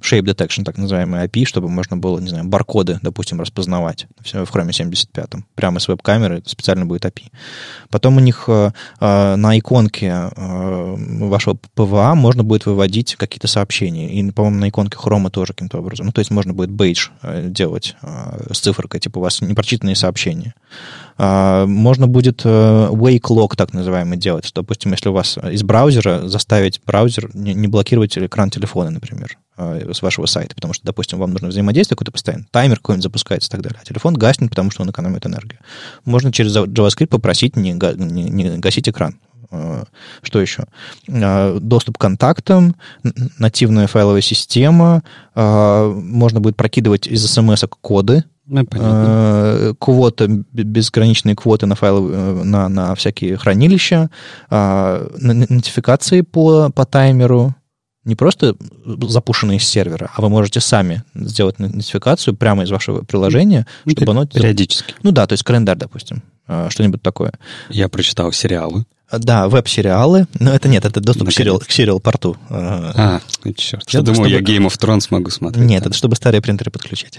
[0.00, 4.72] shape detection, так называемый API, чтобы можно было, не знаю, баркоды, допустим, распознавать в Chrome
[4.72, 7.30] 75 прямо с веб-камеры специально будет API.
[7.90, 14.12] Потом у них э, э, на иконке э, вашего PVA можно будет выводить какие-то сообщения.
[14.12, 16.06] И, по-моему, на иконке Chrome тоже каким-то образом.
[16.06, 19.40] Ну, то есть можно будет будет бейдж э, делать э, с цифрой, типа у вас
[19.40, 20.54] непрочитанные сообщения.
[21.18, 24.50] А, можно будет э, wake log, так называемый, делать.
[24.54, 30.26] Допустим, если у вас из браузера заставить браузер не блокировать экран телефона, например, с вашего
[30.26, 33.78] сайта, потому что, допустим, вам нужно взаимодействие какое-то постоянно, таймер какой-нибудь запускается и так далее,
[33.82, 35.58] а телефон гаснет, потому что он экономит энергию.
[36.04, 39.16] Можно через JavaScript попросить не гасить экран.
[39.52, 39.84] Э,
[40.22, 40.64] что еще?
[41.08, 42.74] Э, доступ к контактам,
[43.38, 45.02] нативная файловая система,
[45.34, 48.66] э, можно будет прокидывать из смс коды, ну,
[49.78, 54.10] квоты, безграничные квоты на файлы, на, на всякие хранилища,
[54.50, 57.54] нотификации по, по таймеру,
[58.04, 58.56] не просто
[59.08, 64.10] запущенные из сервера, а вы можете сами сделать нотификацию прямо из вашего приложения, ну, чтобы
[64.10, 64.26] оно...
[64.26, 64.96] Периодически.
[65.04, 66.22] Ну да, то есть календарь, допустим,
[66.68, 67.32] что-нибудь такое.
[67.70, 68.84] Я прочитал сериалы.
[69.12, 70.26] Да, веб-сериалы.
[70.38, 72.36] Но это нет, это доступ к, сериал, к сериал-порту.
[72.48, 73.20] А,
[73.56, 73.88] черт.
[73.90, 75.64] Я думал, я Game of Thrones могу смотреть.
[75.64, 77.18] Нет, это чтобы старые принтеры подключать.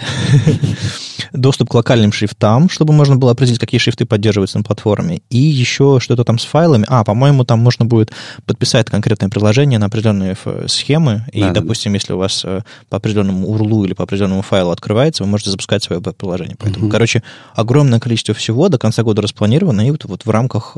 [1.34, 5.22] Доступ к локальным шрифтам, чтобы можно было определить, какие шрифты поддерживаются на платформе.
[5.30, 6.86] И еще что-то там с файлами.
[6.88, 8.12] А, по-моему, там можно будет
[8.46, 10.36] подписать конкретное приложение на определенные
[10.68, 11.26] схемы.
[11.32, 15.30] И, допустим, если у вас э, по определенному URL или по определенному файлу открывается, вы
[15.30, 16.56] можете запускать свое веб-приложение.
[16.60, 17.24] Поэтому, короче,
[17.56, 19.88] огромное количество всего до конца года распланировано.
[19.88, 20.76] И вот, вот в рамках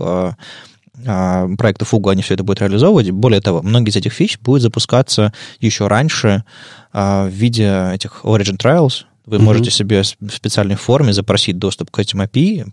[1.05, 3.11] а, проекта Fugu они все это будут реализовывать.
[3.11, 6.43] Более того, многие из этих фич будут запускаться еще раньше
[6.93, 9.03] а, в виде этих Origin Trials.
[9.25, 9.41] Вы mm-hmm.
[9.41, 12.67] можете себе в специальной форме запросить доступ к этим API,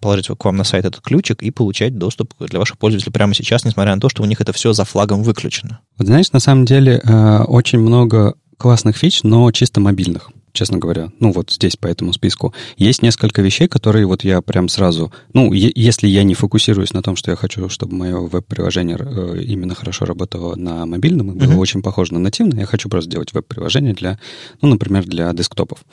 [0.00, 3.64] положить к вам на сайт этот ключик и получать доступ для ваших пользователей прямо сейчас,
[3.64, 5.80] несмотря на то, что у них это все за флагом выключено.
[5.98, 11.10] Вот знаешь, на самом деле э, очень много классных фич, но чисто мобильных честно говоря,
[11.20, 12.54] ну вот здесь по этому списку.
[12.76, 17.14] Есть несколько вещей, которые вот я прям сразу, ну, если я не фокусируюсь на том,
[17.14, 21.58] что я хочу, чтобы мое веб-приложение э, именно хорошо работало на мобильном и было uh-huh.
[21.58, 24.18] очень похоже на нативное, я хочу просто сделать веб-приложение для,
[24.62, 25.84] ну, например, для десктопов,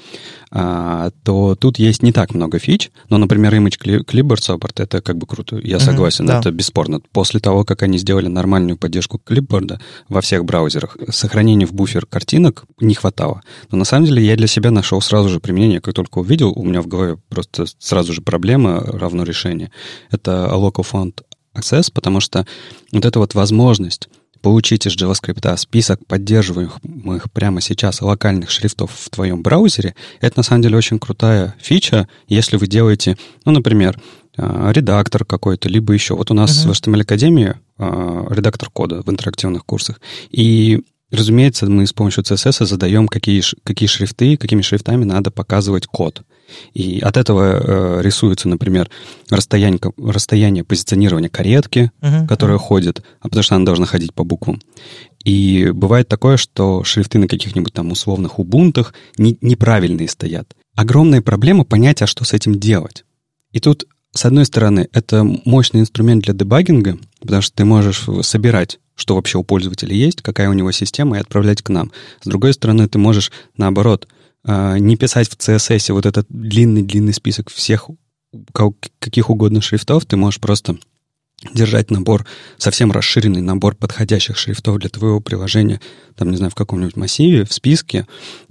[0.51, 5.17] а, то тут есть не так много фич, но, например, Image Clipboard Support, это как
[5.17, 6.39] бы круто, я согласен, uh-huh, да.
[6.39, 7.01] это бесспорно.
[7.11, 12.65] После того, как они сделали нормальную поддержку клипборда во всех браузерах, сохранения в буфер картинок
[12.79, 13.41] не хватало.
[13.71, 16.63] Но на самом деле я для себя нашел сразу же применение, как только увидел, у
[16.63, 19.71] меня в голове просто сразу же проблема равно решение.
[20.11, 21.23] Это local font
[21.55, 22.45] access, потому что
[22.91, 24.09] вот эта вот возможность
[24.41, 30.61] получить из JavaScript список поддерживаемых прямо сейчас локальных шрифтов в твоем браузере, это на самом
[30.61, 33.97] деле очень крутая фича, если вы делаете, ну, например,
[34.35, 36.15] а, редактор какой-то, либо еще.
[36.15, 36.69] Вот у нас uh-huh.
[36.69, 40.01] в HTML Академии а, редактор кода в интерактивных курсах.
[40.29, 40.81] И
[41.13, 46.23] Разумеется, мы с помощью CSS задаем, какие, какие шрифты, какими шрифтами надо показывать код.
[46.73, 48.89] И от этого э, рисуется, например,
[49.29, 52.27] расстояние, расстояние позиционирования каретки, uh-huh.
[52.27, 54.59] которая ходит, а потому что она должна ходить по буквам.
[55.23, 60.55] И бывает такое, что шрифты на каких-нибудь там условных убунтах не, неправильные стоят.
[60.75, 63.05] Огромная проблема понять, а что с этим делать.
[63.51, 63.85] И тут,
[64.15, 69.37] с одной стороны, это мощный инструмент для дебагинга, потому что ты можешь собирать что вообще
[69.37, 71.91] у пользователя есть, какая у него система, и отправлять к нам.
[72.21, 74.07] С другой стороны, ты можешь, наоборот,
[74.45, 77.89] а, не писать в CSS вот этот длинный-длинный список всех
[78.99, 80.77] каких угодно шрифтов, ты можешь просто
[81.53, 82.25] держать набор,
[82.57, 85.81] совсем расширенный набор подходящих шрифтов для твоего приложения,
[86.15, 88.07] там, не знаю, в каком-нибудь массиве, в списке,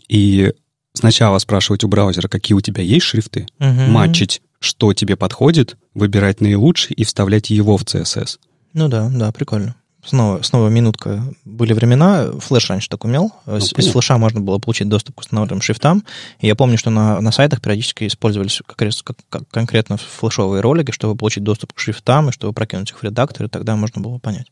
[0.09, 0.53] и
[0.93, 3.89] сначала спрашивать у браузера, какие у тебя есть шрифты, uh-huh.
[3.89, 8.39] матчить, что тебе подходит, выбирать наилучший и вставлять его в CSS.
[8.75, 9.75] Ну да, да, прикольно.
[10.05, 11.23] Снова, снова минутка.
[11.45, 13.31] Были времена, флеш раньше так умел.
[13.47, 13.93] Ну, Из понятно.
[13.93, 16.03] флеша можно было получить доступ к установленным шрифтам.
[16.41, 20.91] И я помню, что на, на сайтах периодически использовались как, как, как конкретно флешовые ролики,
[20.91, 24.19] чтобы получить доступ к шрифтам, и чтобы прокинуть их в редактор, и тогда можно было
[24.19, 24.47] понять.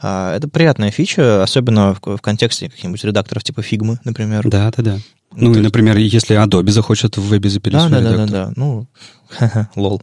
[0.00, 4.48] А, это приятная фича, особенно в, в контексте каких-нибудь редакторов типа Figma, например.
[4.48, 4.98] Да, да, да.
[5.34, 8.52] Ну, и, например, если Adobe захочет в вебе запилить да, да, да, да.
[8.56, 8.86] Ну,
[9.76, 10.02] lol.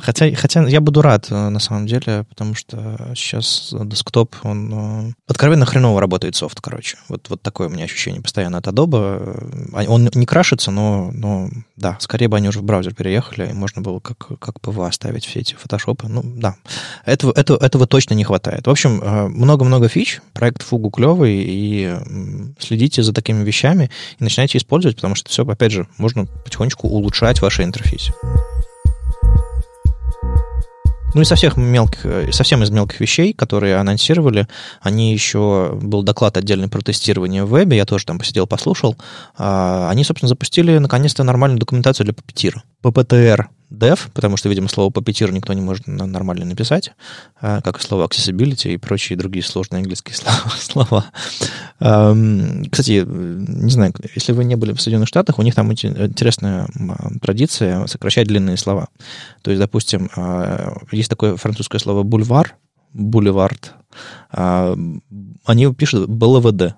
[0.00, 5.12] Хотя, хотя я буду рад, э, на самом деле, потому что сейчас десктоп, он э,
[5.28, 6.96] откровенно хреново работает софт, короче.
[7.08, 9.70] Вот, вот такое у меня ощущение постоянно от Adobe.
[9.72, 13.52] А, Он не крашится, но, но да, скорее бы они уже в браузер переехали, и
[13.52, 16.08] можно было как, как PWA ставить все эти фотошопы.
[16.08, 16.56] Ну, да,
[17.04, 18.66] этого, этого, этого точно не хватает.
[18.66, 21.96] В общем, э, много-много фич, проект Фугу клевый, и
[22.58, 27.40] следите за такими вещами и начинайте использовать, потому что все, опять же, можно потихонечку улучшать
[27.40, 28.12] ваши интерфейсы.
[31.14, 34.46] Ну и со всех мелких, э, совсем из мелких вещей, которые анонсировали,
[34.80, 38.96] они еще, был доклад отдельный про тестирование в вебе, я тоже там посидел, послушал.
[39.36, 42.60] А, Они, собственно, запустили наконец-то нормальную документацию для Puppeteer.
[42.82, 46.92] PPTR dev, потому что, видимо, слово Puppeteer никто не может нормально написать,
[47.40, 50.14] а, как и слово accessibility и прочие другие сложные английские
[50.58, 51.06] слова.
[51.78, 56.68] Кстати, не знаю, если вы не были в Соединенных Штатах, у них там очень интересная
[56.78, 58.88] м, традиция сокращать длинные слова.
[59.42, 62.56] То есть, допустим, а, есть такое французское слово бульвар,
[62.92, 63.72] бульвард,
[64.30, 64.76] а,
[65.44, 66.74] они пишут БЛВД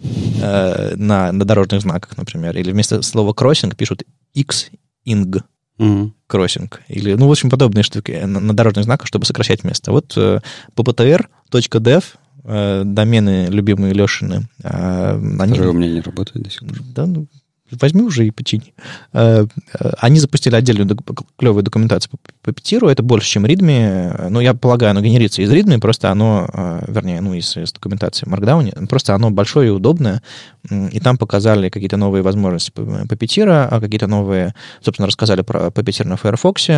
[0.00, 4.02] э, на, на дорожных знаках, например, или вместо слова кроссинг пишут
[4.34, 5.42] X-ing
[5.78, 6.14] Мгм.
[6.26, 9.92] кроссинг, или, ну, в общем, подобные штуки на, на дорожных знаках, чтобы сокращать место.
[9.92, 10.40] Вот э,
[10.76, 12.04] pptr.dev,
[12.44, 15.52] э, домены любимые Лешины, э, они...
[15.52, 16.78] Которые у меня не работают до сих пор.
[16.94, 17.26] Да, ну,
[17.70, 18.74] возьми уже и почини.
[19.12, 19.46] Э,
[19.78, 20.88] э, Они запустили отдельную
[21.36, 22.12] клевую документацию
[22.42, 22.88] по Петиру.
[22.88, 24.28] Это больше, чем README.
[24.30, 28.26] Ну, я полагаю, оно генерится из README, просто оно, э, вернее, ну, из, из документации
[28.26, 30.22] в Markdown, просто оно большое и удобное.
[30.70, 32.72] И там показали какие-то новые возможности
[33.18, 36.68] Петира, а какие-то новые, собственно, рассказали про Puppeteer на Firefox,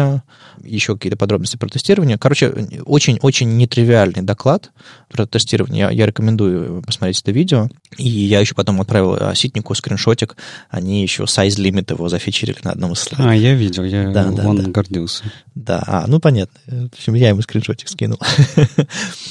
[0.63, 2.19] еще какие-то подробности про тестирование.
[2.19, 2.51] Короче,
[2.85, 4.71] очень-очень нетривиальный доклад
[5.11, 5.81] про тестирование.
[5.81, 7.69] Я, я рекомендую посмотреть это видео.
[7.97, 10.37] И я еще потом отправил а, Ситнику скриншотик.
[10.69, 13.27] Они еще size limit его зафичерили на одном из слайдов.
[13.27, 14.71] А, я видел, я, Да, да, он да.
[14.71, 15.25] гордился.
[15.55, 16.59] Да, а, ну понятно.
[16.67, 18.19] В общем, я ему скриншотик скинул.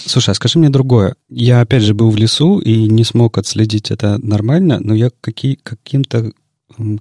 [0.05, 1.15] Слушай, а скажи мне другое.
[1.29, 5.55] Я, опять же, был в лесу и не смог отследить это нормально, но я какие,
[5.61, 6.31] каким-то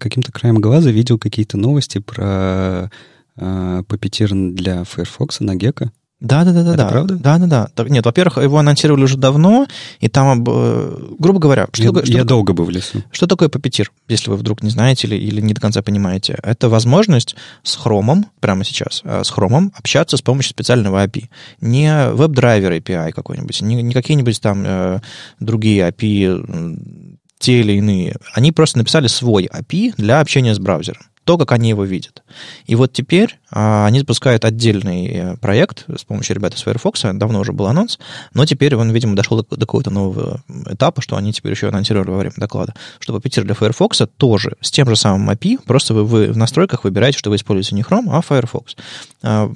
[0.00, 2.90] каким-то краем глаза видел какие-то новости про
[3.36, 5.90] э, Puppeteer для Firefox на Gecko.
[6.20, 6.88] Да, да, да, да, да.
[6.88, 7.14] правда?
[7.14, 7.84] Да, да, да.
[7.88, 9.68] Нет, во-первых, его анонсировали уже давно,
[10.00, 13.04] и там, э, грубо говоря, что, Я, такое, что я такое- долго был в лесу.
[13.12, 16.36] Что такое Puppeteer, если вы вдруг не знаете или, или не до конца понимаете?
[16.42, 21.28] Это возможность с хромом, прямо сейчас, э, с хромом общаться с помощью специального API.
[21.60, 25.00] Не веб-драйвер API какой-нибудь, не, не какие-нибудь там э,
[25.38, 27.07] другие API,
[27.38, 28.16] те или иные.
[28.34, 31.02] Они просто написали свой API для общения с браузером.
[31.24, 32.22] То, как они его видят.
[32.66, 37.02] И вот теперь они запускают отдельный э, проект с помощью ребят из Firefox.
[37.14, 37.98] Давно уже был анонс,
[38.34, 42.10] но теперь он, видимо, дошел до, до какого-то нового этапа, что они теперь еще анонсировали
[42.10, 46.04] во время доклада, что Puppeteer для Firefox тоже с тем же самым API, просто вы,
[46.04, 48.76] вы в настройках выбираете, что вы используете не Chrome, а Firefox.
[49.22, 49.50] А,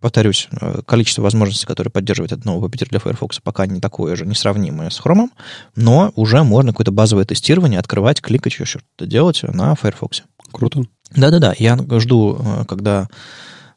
[0.00, 4.26] Повторюсь, э, количество возможностей, которые поддерживает этот новый Puppeteer для Firefox, пока не такое же,
[4.26, 5.30] несравнимое с Chrome,
[5.76, 10.24] но уже можно какое-то базовое тестирование открывать, кликать, еще что-то делать на Firefox.
[10.52, 10.82] Круто.
[11.14, 13.06] Да-да-да, я жду, э, когда э,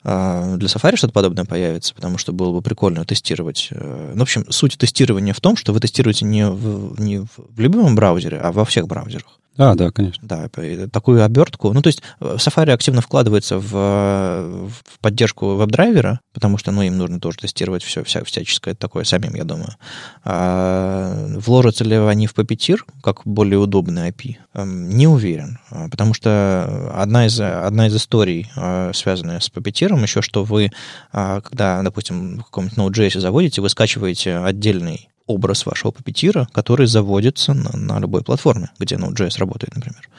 [0.03, 3.69] для Safari что-то подобное появится, потому что было бы прикольно тестировать.
[3.71, 7.59] э, Ну, в общем, суть тестирования в том, что вы тестируете не в, не в
[7.59, 9.39] любимом браузере, а во всех браузерах.
[9.57, 10.27] А, да, конечно.
[10.27, 10.49] Да,
[10.91, 11.73] такую обертку.
[11.73, 16.81] Ну, то есть э, Safari активно вкладывается в, э, в поддержку веб-драйвера, потому что, ну,
[16.81, 19.75] им нужно тоже тестировать все, вся, всяческое такое самим, я думаю.
[20.23, 24.37] А вложатся ли они в Puppeteer, как более удобный API?
[24.55, 30.01] Эм, Не уверен, А, потому что одна из, одна из историй, э, связанная с Puppeteer,
[30.01, 30.71] еще что вы,
[31.11, 37.53] а, когда, допустим, в каком-нибудь Node.js заводите, вы скачиваете отдельный образ вашего Puppeteer, который заводится
[37.53, 40.09] на, на любой платформе, где Node.js работает, например.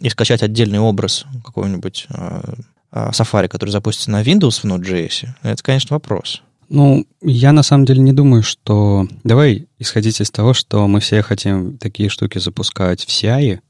[0.00, 2.54] И скачать отдельный образ какого-нибудь э,
[2.92, 6.42] э, Safari, который запустится на Windows в Node.js, это, конечно, вопрос.
[6.68, 9.06] Ну, я на самом деле не думаю, что...
[9.22, 13.60] Давай исходить из того, что мы все хотим такие штуки запускать в CI,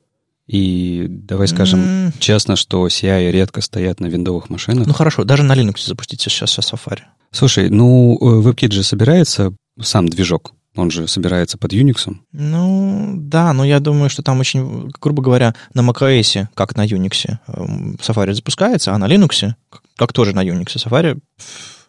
[0.47, 4.87] и давай скажем М, честно, что CI редко стоят на виндовых машинах.
[4.87, 7.01] Ну хорошо, даже на Linux запустите сейчас, сейчас Safari.
[7.31, 12.15] Слушай, ну, э, WebKit же собирается, сам движок, он же собирается под Unix.
[12.33, 17.37] Ну, да, но я думаю, что там очень, грубо говоря, на macOS, как на Unix,
[17.49, 19.55] эм, Safari запускается, а на Linux,
[19.97, 21.19] как- тоже на Unix, Safari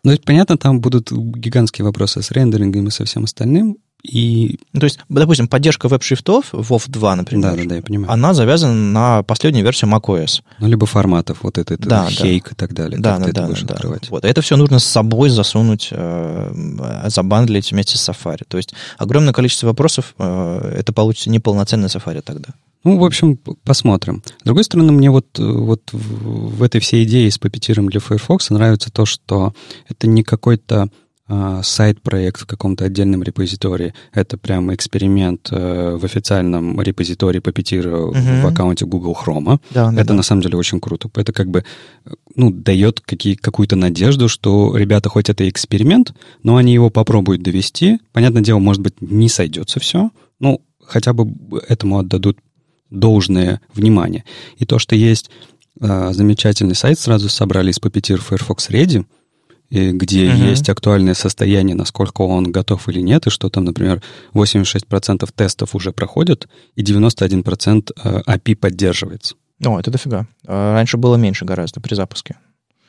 [0.03, 3.77] Ну, ведь понятно, там будут гигантские вопросы с рендерингом и со всем остальным.
[4.05, 8.11] И Ну, то есть, допустим, поддержка веб-шрифтов, WoW 2, например, да, да, да, я понимаю.
[8.11, 10.41] она завязана на последнюю версию macOS.
[10.59, 12.09] Ну, либо форматов, вот этот Да, да.
[12.09, 12.99] хейк и так далее.
[12.99, 13.73] Да, да, ты это да, будешь да.
[13.73, 14.09] открывать.
[14.09, 14.25] Вот.
[14.25, 18.43] Это все нужно с собой засунуть, э, забандлить вместе с Safari.
[18.47, 22.49] То есть огромное количество вопросов, э, это получится неполноценный Safari тогда.
[22.85, 24.21] Ну, в общем, посмотрим.
[24.41, 28.91] С другой стороны, мне вот, вот в этой всей идее с папетиром для Firefox нравится
[28.91, 29.53] то, что
[29.89, 30.89] это не какой-то
[31.27, 33.93] сайт-проект в каком-то отдельном репозитории.
[34.13, 38.13] Это прям эксперимент э, в официальном репозитории Puppeteer угу.
[38.13, 39.59] в аккаунте Google Chrome.
[39.71, 40.13] Да, да, это да.
[40.13, 41.09] на самом деле очень круто.
[41.15, 41.65] Это как бы
[42.35, 46.13] ну, дает какие, какую-то надежду, что ребята хоть это эксперимент,
[46.43, 47.99] но они его попробуют довести.
[48.13, 50.11] Понятное дело, может быть, не сойдется все.
[50.39, 51.33] Ну, хотя бы
[51.67, 52.37] этому отдадут
[52.91, 54.25] должное внимание.
[54.57, 55.31] И то, что есть
[55.81, 59.05] э, замечательный сайт, сразу собрали из Puppeteer Firefox Ready,
[59.69, 60.43] и где угу.
[60.43, 64.01] есть актуальное состояние, насколько он готов или нет, и что там, например,
[64.33, 67.91] 86% тестов уже проходят, и 91%
[68.25, 69.35] API э, поддерживается.
[69.63, 70.27] О, это дофига.
[70.47, 72.35] А раньше было меньше гораздо при запуске.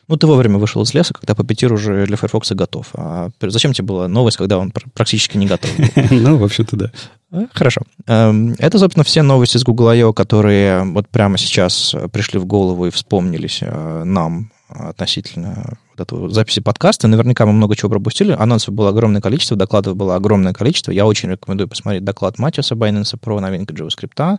[0.08, 2.90] Ну, ты вовремя вышел из леса, когда Puppeteer уже для Firefox готов.
[2.94, 5.70] А зачем тебе была новость, когда он практически не готов?
[6.10, 6.92] Ну, в общем-то, да.
[7.32, 7.82] А, хорошо.
[8.06, 12.86] Эм, это, собственно, все новости с Google I.O., которые вот прямо сейчас пришли в голову
[12.86, 17.08] и вспомнились э, нам относительно вот эту записи подкаста.
[17.08, 18.32] Наверняка мы много чего пропустили.
[18.32, 20.90] Анонсов было огромное количество, докладов было огромное количество.
[20.92, 24.38] Я очень рекомендую посмотреть доклад Матиаса Байненса про новинки JavaScript.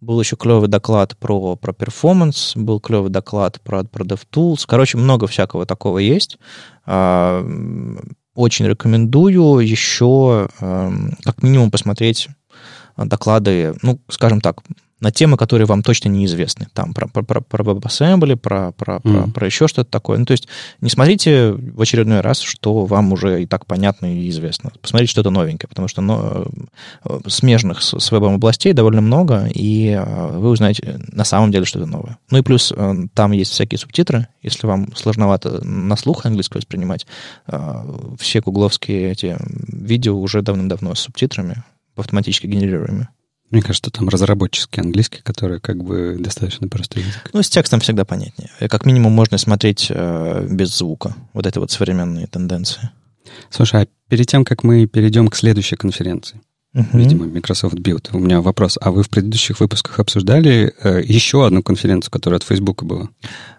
[0.00, 4.64] Был еще клевый доклад про, про перформанс, был клевый доклад про, про DevTools.
[4.66, 6.38] Короче, много всякого такого есть.
[6.84, 7.42] А,
[8.34, 12.28] очень рекомендую еще эм, как минимум посмотреть
[12.96, 14.62] доклады, ну, скажем так,
[15.00, 16.68] на темы, которые вам точно неизвестны.
[16.72, 19.00] Там про, про, про, про WebAssembly, про, про, mm.
[19.00, 20.18] про, про еще что-то такое.
[20.18, 20.48] Ну, то есть
[20.80, 24.72] не смотрите в очередной раз, что вам уже и так понятно и известно.
[24.80, 26.46] Посмотрите что-то новенькое, потому что ну,
[27.04, 31.66] э, смежных с, с вебом областей довольно много, и э, вы узнаете на самом деле
[31.66, 32.16] что-то новое.
[32.30, 37.06] Ну и плюс э, там есть всякие субтитры, если вам сложновато на слух английский воспринимать,
[38.18, 39.36] все гугловские эти
[39.68, 41.64] видео уже давным-давно с субтитрами,
[41.96, 43.08] автоматически генерируемыми.
[43.50, 47.30] Мне кажется, там разработческий английский, который как бы достаточно простой язык.
[47.32, 48.50] Ну, с текстом всегда понятнее.
[48.68, 51.14] Как минимум можно смотреть э, без звука.
[51.32, 52.90] Вот это вот современные тенденции.
[53.50, 56.40] Слушай, а перед тем, как мы перейдем к следующей конференции,
[56.74, 56.86] uh-huh.
[56.92, 58.78] видимо, Microsoft Build, у меня вопрос.
[58.80, 63.08] А вы в предыдущих выпусках обсуждали э, еще одну конференцию, которая от Facebook была?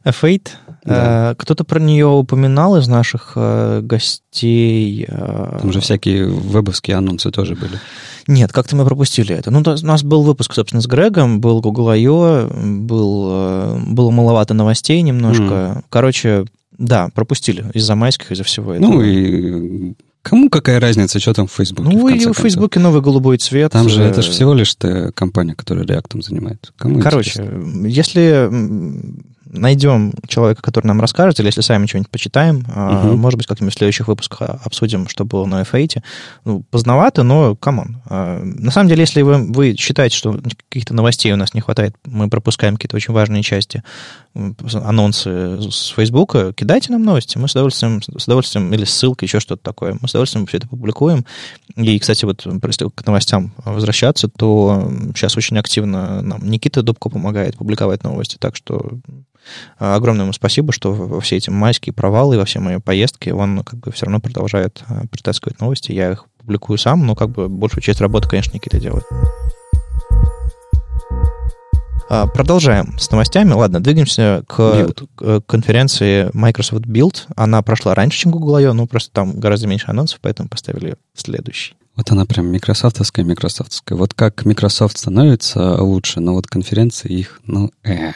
[0.05, 0.49] F8.
[0.83, 1.31] Да.
[1.31, 5.05] Э, кто-то про нее упоминал из наших э, гостей.
[5.07, 5.59] Э...
[5.61, 7.79] Там же всякие вебовские анонсы тоже были.
[8.27, 9.51] Нет, как-то мы пропустили это.
[9.51, 14.53] Ну, у нас был выпуск, собственно, с Грегом, был Google I.O., был, э, было маловато
[14.53, 15.43] новостей немножко.
[15.43, 15.83] Mm.
[15.89, 16.45] Короче,
[16.77, 18.91] да, пропустили из-за майских, из-за всего этого.
[18.91, 19.93] Ну и
[20.27, 21.89] Кому какая разница, что там в Фейсбуке?
[21.89, 23.71] Ну, в и в Фейсбуке новый голубой цвет.
[23.71, 24.75] Там же это же всего лишь
[25.13, 26.73] компания, которая реактом занимается.
[26.75, 27.87] Кому Короче, интересно?
[27.87, 28.49] если
[29.57, 33.17] найдем человека, который нам расскажет, или если сами что-нибудь почитаем, угу.
[33.17, 36.01] может быть, как-нибудь в следующих выпусках обсудим, что было на F8.
[36.45, 38.01] Ну, поздновато, но come on.
[38.05, 40.39] А, на самом деле, если вы, вы считаете, что
[40.69, 43.83] каких-то новостей у нас не хватает, мы пропускаем какие-то очень важные части,
[44.73, 47.37] анонсы с Фейсбука, кидайте нам новости.
[47.37, 49.97] Мы с удовольствием, с удовольствием или ссылка, еще что-то такое.
[50.01, 51.25] Мы с удовольствием все это публикуем.
[51.75, 57.57] И, кстати, вот если к новостям возвращаться, то сейчас очень активно нам Никита Дубко помогает
[57.57, 58.99] публиковать новости, так что
[59.79, 63.63] а, огромное ему спасибо, что во все эти майские провалы, во все мои поездки он
[63.63, 65.91] как бы все равно продолжает а, притаскивать новости.
[65.91, 69.05] Я их публикую сам, но как бы большую часть работы, конечно, Никита делает.
[72.09, 73.51] А, продолжаем с новостями.
[73.51, 77.25] Ладно, двигаемся к, к конференции Microsoft Build.
[77.35, 81.75] Она прошла раньше, чем Google I.O., ну, просто там гораздо меньше анонсов, поэтому поставили следующий.
[81.97, 83.97] Вот она прям микрософтовская, микрософтовская.
[83.97, 88.15] Вот как Microsoft становится лучше, но вот конференции их, ну, эх.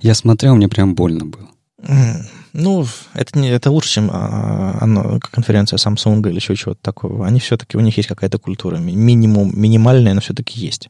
[0.00, 1.48] Я смотрел, мне прям больно было.
[1.78, 7.26] Ну, это, не, это лучше, чем а, оно, конференция Samsung или еще чего-то такого.
[7.26, 8.76] Они все-таки, у них есть какая-то культура.
[8.76, 10.88] Минимум, минимальная, но все-таки есть.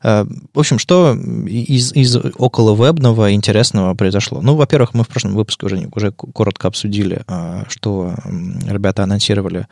[0.00, 4.40] А, в общем, что из, из около вебного интересного произошло?
[4.40, 8.14] Ну, во-первых, мы в прошлом выпуске уже, уже коротко обсудили, а, что
[8.64, 9.66] ребята анонсировали,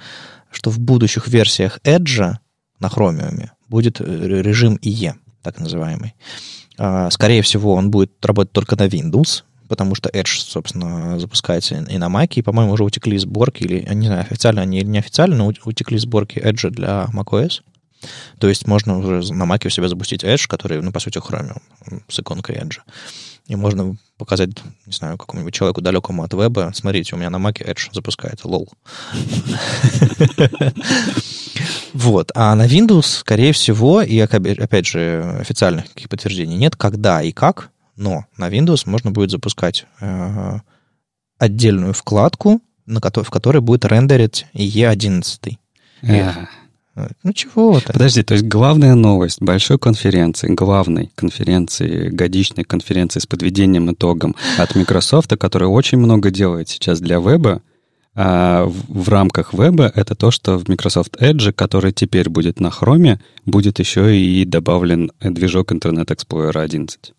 [0.51, 2.35] что в будущих версиях Edge
[2.81, 6.15] на Chromium будет режим IE, так называемый.
[6.77, 11.97] А, скорее всего, он будет работать только на Windows, потому что Edge, собственно, запускается и
[11.97, 15.47] на Mac, и, по-моему, уже утекли сборки, или, не знаю, официально они или неофициально, но
[15.47, 17.63] утекли сборки Edge для macOS.
[18.39, 21.63] То есть можно уже на Mac у себя запустить Edge, который, ну, по сути, Chromium
[22.09, 22.79] с иконкой Edge.
[23.47, 24.51] И можно показать,
[24.87, 28.69] не знаю, какому-нибудь человеку далекому от веба, смотрите, у меня на Mac Edge запускается, лол.
[31.93, 32.33] Вот.
[32.35, 37.71] А на Windows, скорее всего, и опять же, официальных каких подтверждений нет, когда и как,
[37.97, 40.59] но на Windows можно будет запускать э,
[41.39, 45.57] отдельную вкладку, на которой, в которой будет рендерить E11.
[46.03, 46.49] Yeah.
[47.23, 53.27] Ну чего то Подожди, то есть главная новость большой конференции, главной конференции, годичной конференции с
[53.27, 57.63] подведением итогом от Microsoft, которая очень много делает сейчас для веба,
[58.15, 62.69] а в, в рамках веба это то, что в Microsoft Edge, который теперь будет на
[62.69, 67.15] Chrome, будет еще и добавлен движок Internet Explorer 11.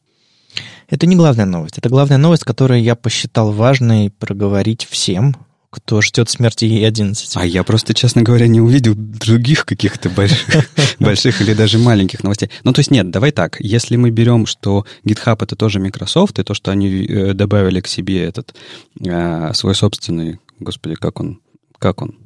[0.89, 1.77] Это не главная новость.
[1.77, 5.35] Это главная новость, которую я посчитал важной проговорить всем,
[5.71, 7.15] кто ждет смерти E11.
[7.35, 12.49] А я просто, честно говоря, не увидел других каких-то больших, больших или даже маленьких новостей.
[12.65, 13.55] Ну, то есть нет, давай так.
[13.61, 17.87] Если мы берем, что GitHub это тоже Microsoft, и то, что они э, добавили к
[17.87, 18.53] себе этот
[18.99, 21.39] э, свой собственный, господи, как он,
[21.79, 22.17] как он?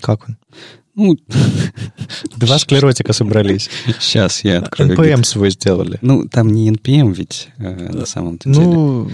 [0.00, 0.38] Как он?
[0.94, 1.16] Ну,
[2.36, 3.70] Два склеротика собрались.
[3.98, 4.92] сейчас я открою.
[4.94, 5.98] NPM свой сделали.
[6.02, 8.66] Ну, там не NPM ведь э, на самом-то деле.
[8.66, 9.10] Ну,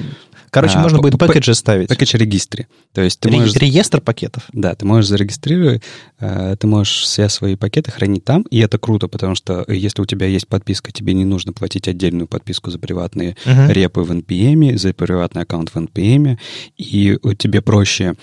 [0.50, 1.88] короче, А, можно будет пакеджи ставить.
[1.88, 2.66] Пакетч регистре.
[2.92, 3.54] То есть ты Ре- можешь...
[3.56, 4.44] Реестр пакетов.
[4.52, 5.82] Да, ты можешь зарегистрировать,
[6.18, 10.06] э, ты можешь все свои пакеты хранить там, и это круто, потому что если у
[10.06, 13.70] тебя есть подписка, тебе не нужно платить отдельную подписку за приватные Мгм.
[13.70, 16.38] репы в NPM, за приватный аккаунт в NPM,
[16.76, 18.14] и у- тебе проще э,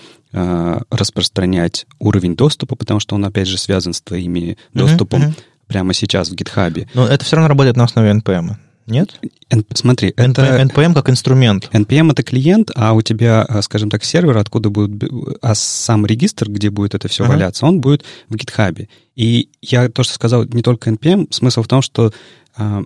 [0.90, 5.34] распространять уровень доступа, потому что он, опять же, связан с твоими доступом мгм.
[5.66, 6.86] прямо сейчас в GitHub.
[6.94, 8.56] Но это все равно работает на основе NPM.
[8.86, 9.18] Нет?
[9.50, 10.42] Н- смотри, это...
[10.62, 11.68] NPM как инструмент.
[11.72, 15.10] NPM это клиент, а у тебя, а, скажем так, сервер, откуда будет,
[15.42, 17.32] а сам регистр, где будет это все Ага.
[17.32, 18.88] валяться, он будет в GitHub.
[19.16, 22.12] И я то, что сказал, не только NPM, смысл в том, что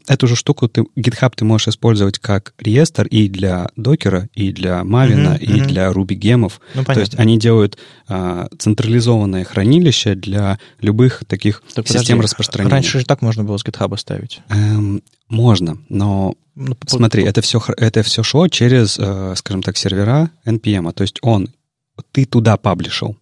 [0.07, 4.81] эту же штуку ты, GitHub ты можешь использовать как реестр и для докера, и для
[4.81, 5.67] Maven, Мгм, и мгм.
[5.69, 6.61] для Ruby гемов.
[6.75, 12.73] Ну, То есть они делают а, централизованное хранилище для любых таких Так, систем подожди, распространения.
[12.73, 14.41] Раньше же так можно было с GitHub ставить.
[14.49, 20.31] Эм, можно, но Ну, Смотри, это все, это все шло через, э, скажем так, сервера
[20.45, 20.93] NPM.
[20.93, 21.49] То есть он,
[22.13, 23.17] ты туда паблишил.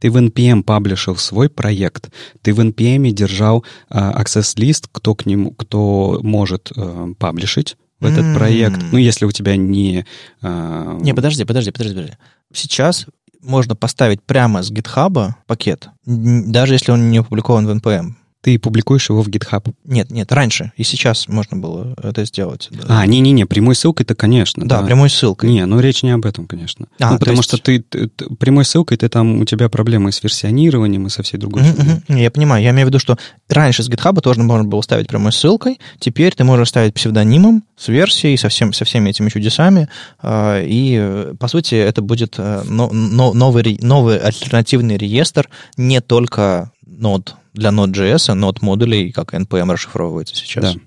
[0.00, 2.10] Ты в NPM паблишил свой проект.
[2.42, 8.34] Ты в NPM держал э, access-лист, кто к нему, кто может э, паблишить в этот
[8.34, 8.80] проект.
[8.92, 10.06] Ну, если у тебя не...
[10.42, 12.16] э, Не, подожди, подожди, подожди, подожди.
[12.52, 13.06] Сейчас
[13.42, 18.14] можно поставить прямо с GitHub пакет, даже если он не опубликован в NPM.
[18.42, 19.70] Ты публикуешь его в GitHub.
[19.84, 22.68] Нет, нет, раньше и сейчас можно было это сделать.
[22.70, 23.00] Да.
[23.00, 24.66] А, не-не-не, прямой ссылкой-то, конечно.
[24.66, 25.50] да, прямой ссылкой.
[25.50, 26.86] Не, ну речь не об этом, конечно.
[27.00, 29.68] А, ну, то потому есть- что ты, ты- ты- прямой ссылкой ты там, у тебя
[29.68, 32.02] проблемы с версионированием и со всей другой мгм.
[32.08, 33.18] Не, Я понимаю, я имею в виду, что
[33.48, 37.88] раньше с GitHub тоже можно было ставить прямой ссылкой, теперь ты можешь ставить псевдонимом с
[37.88, 39.88] версией, со, всем, со всеми этими чудесами,
[40.22, 46.70] а, и, по сути, это будет э, но- но- новый, новый альтернативный реестр не только
[46.90, 50.74] нод для Node.js, нод модулей, как NPM расшифровывается сейчас.
[50.74, 50.80] Да.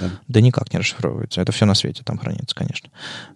[0.00, 0.10] да.
[0.28, 1.40] Да никак не расшифровывается.
[1.40, 2.90] Это все на свете там хранится, конечно.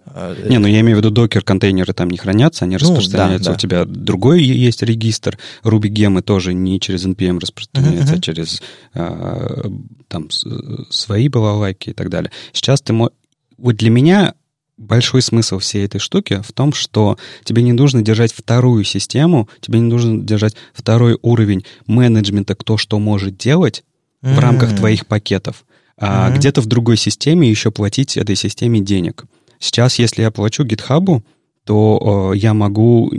[0.07, 3.45] А, Не, ну я имею в виду докер-контейнеры там не хранятся, они Ну, распространяются.
[3.47, 3.55] да, да.
[3.57, 5.39] У тебя другой есть регистр.
[5.65, 8.63] Ruby гемы тоже не через NPM распространяются, Мгм, а через
[8.95, 9.71] а,
[10.09, 10.47] там с-
[10.91, 12.31] свои балалайки и так далее.
[12.53, 13.11] Сейчас ты мо-
[13.59, 14.35] Вот для меня
[14.83, 19.79] большой смысл всей этой штуки в том, что тебе не нужно держать вторую систему, тебе
[19.79, 23.85] не нужно держать второй уровень менеджмента, кто что может делать
[24.21, 25.65] в рамках твоих пакетов,
[25.99, 26.39] а Мгм.
[26.39, 29.25] где-то в другой системе еще платить этой системе денег.
[29.59, 31.23] Сейчас, если я плачу GitHub,
[31.65, 33.13] то э, я могу...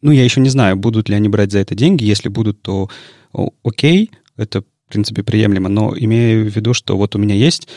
[0.00, 2.04] Ну, я еще не знаю, будут ли они брать за это деньги.
[2.04, 2.88] Если будут, то
[3.62, 5.68] окей, это, в принципе, приемлемо.
[5.68, 7.68] Но имею в виду, что вот у меня есть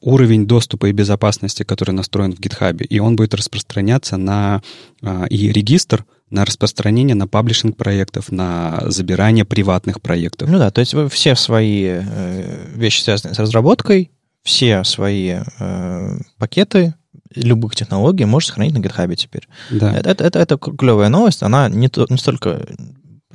[0.00, 4.62] уровень доступа и безопасности, который настроен в GitHub, и он будет распространяться на
[5.02, 10.48] а, и регистр, на распространение на паблишинг проектов, на забирание приватных проектов.
[10.48, 14.10] Ну да, то есть вы все свои э, вещи, связанные с разработкой,
[14.42, 16.94] все свои э, пакеты
[17.34, 19.48] любых технологий можешь сохранить на GitHub теперь.
[19.70, 19.92] Да.
[19.92, 22.66] Это, это, это, это клевая новость, она не, то, не столько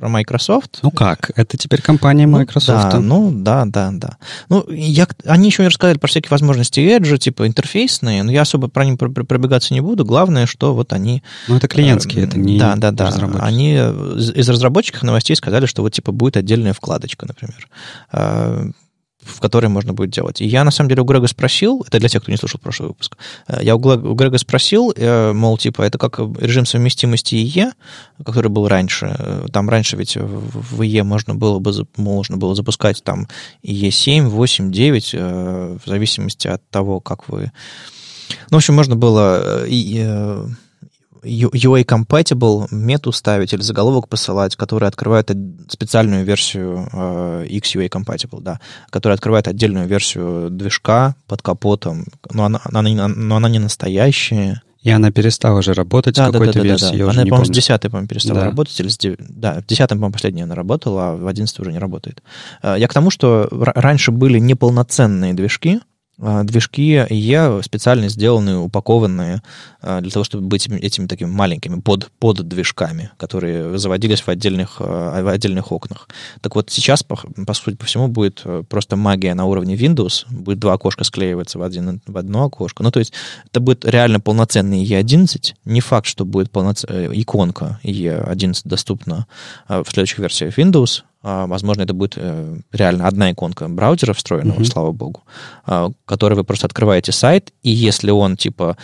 [0.00, 0.80] про Microsoft.
[0.82, 1.30] Ну как?
[1.36, 2.90] Это теперь компания Ну, Microsoft.
[2.90, 4.16] Да, ну да, да, да.
[4.48, 8.68] Ну, я, они еще не рассказали про всякие возможности Edge, типа интерфейсные, но я особо
[8.68, 10.04] про них пр- пр- пробегаться не буду.
[10.04, 11.22] Главное, что вот они...
[11.46, 13.10] Ну, это клиентские, это не Да, да, да.
[13.40, 17.68] Они из из разработчиков новостей сказали, что вот типа будет отдельная вкладочка, например,
[18.12, 18.70] э,
[19.22, 20.40] в которой можно будет делать.
[20.40, 22.88] И я, на самом деле, у Грега спросил, это для тех, кто не слушал прошлый
[22.88, 23.16] выпуск,
[23.48, 27.72] э, я у Грега спросил, э, мол, типа, это как режим совместимости ИЕ,
[28.24, 29.14] который был раньше.
[29.18, 33.28] Э, Там раньше ведь в ИЕ можно было бы можно было запускать там
[33.62, 37.52] ИЕ 7, 8, 9, э, в зависимости от того, как вы...
[38.50, 40.46] Ну, в общем, можно было и,
[41.22, 45.30] э, UA compatible мету ставить или заголовок посылать, который открывает
[45.68, 48.60] специальную версию э, XUA compatible, да,
[48.90, 54.62] которая открывает отдельную версию движка под капотом, но она, она, не- но она не настоящая.
[54.82, 56.84] И она перестала же работать да, с какой-то да, да, версии.
[56.84, 56.96] Да, да.
[56.96, 58.46] Я она, по-моему, с 10 по-моему, перестала Да.
[58.46, 58.80] работать.
[58.80, 59.18] Или с 9...
[59.28, 62.22] Да, в 10 по-моему, последняя она работала, а в 11 уже не работает.
[62.62, 65.80] А, Я к тому, что раньше были неполноценные движки,
[66.44, 69.42] движки E специально сделанные, упакованные
[69.80, 74.76] а, для того, чтобы быть этими, такими маленькими под, под движками, которые заводились в отдельных,
[74.80, 76.08] а, в отдельных окнах.
[76.40, 80.26] Так вот, сейчас, по, по сути, по всему, будет э, просто магия на уровне Windows.
[80.28, 82.82] Будет два окошка склеиваться в, один, в одно окошко.
[82.82, 83.12] Ну, то есть
[83.46, 85.54] это будет реально полноценный E11.
[85.64, 86.84] Не факт, что будет полноц...
[86.86, 89.26] э, иконка E11 доступна
[89.66, 91.02] а, в следующих версиях Windows.
[91.22, 94.64] А, Возможно, это будет э, реально одна иконка браузера встроенного, Мгм.
[94.64, 95.22] слава богу,
[95.66, 98.76] а, который вы просто открываете сайт, и если он типа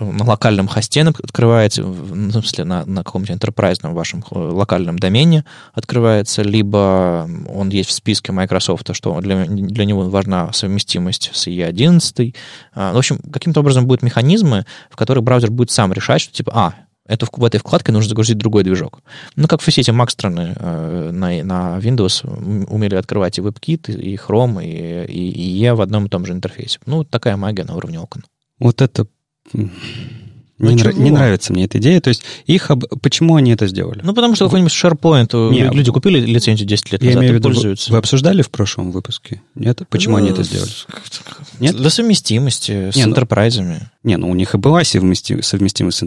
[0.00, 4.98] на локальном хосте открывается, в ну, в смысле на, на каком-нибудь enterprise вашем э, локальном
[4.98, 5.44] домене
[5.74, 12.34] открывается, либо он есть в списке Microsoft, что для, для него важна совместимость с E11.
[12.74, 16.52] А, В общем, каким-то образом будут механизмы, в которых браузер будет сам решать, что типа,
[16.54, 16.74] а,
[17.10, 19.00] это в, этой вкладке нужно загрузить другой движок.
[19.34, 23.92] Ну, как все эти Mac страны э, на, на Windows ум- умели открывать и WebKit,
[23.92, 26.78] и Chrome, и, и, и E в одном и том же интерфейсе.
[26.86, 28.24] Ну, такая магия на уровне окон.
[28.58, 29.06] Вот это...
[30.60, 32.00] м, Ну Не, нра- не нравится мне эта идея.
[32.00, 32.70] То есть их...
[32.70, 34.00] об- Почему они это сделали?
[34.04, 37.32] Ну, потому что какой-нибудь SharePoint, э, Не, люди купили лицензию 10 лет Я назад имею
[37.32, 37.92] в и виду, вы, пользуются.
[37.92, 39.42] вы обсуждали в прошлом выпуске?
[39.54, 39.80] Нет?
[39.88, 40.70] Почему они это Ну, сделали?
[41.58, 41.76] Нет?
[41.76, 43.80] Для совместимости с Не, ну- интерпрайзами.
[44.04, 46.02] Не, ну у них и была совмести- совместимость с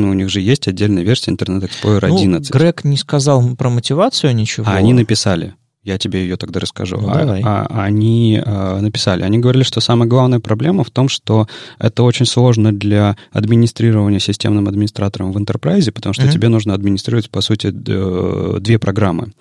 [0.00, 2.50] но у них же есть отдельная версия Internet Explorer Ну, 11.
[2.52, 4.66] Грег не сказал про мотивацию ничего.
[4.68, 5.54] А они написали.
[5.84, 6.96] Я тебе ее тогда расскажу.
[6.98, 7.42] Ну, А- давай.
[7.44, 9.22] а- они а, написали.
[9.22, 11.46] Они говорили, что самая главная проблема в том, что
[11.78, 16.32] это очень сложно для администрирования системным администратором в Enterprise, потому что Мгм.
[16.32, 19.32] тебе нужно администрировать, по сути, д- две программы.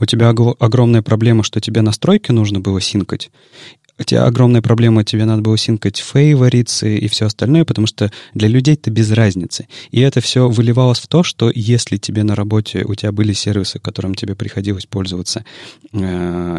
[0.00, 3.30] У тебя огромная проблема, что тебе настройки нужно было синкать.
[4.00, 8.48] У тебя огромная проблема, тебе надо было синкать фейворицы и все остальное, потому что для
[8.48, 9.68] людей это без разницы.
[9.90, 13.78] И это все выливалось в то, что если тебе на работе, у тебя были сервисы,
[13.78, 15.44] которым тебе приходилось пользоваться
[15.92, 15.98] э,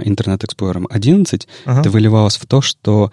[0.05, 1.79] Internet Explorer 11, Ага.
[1.81, 3.11] это выливалось в то, что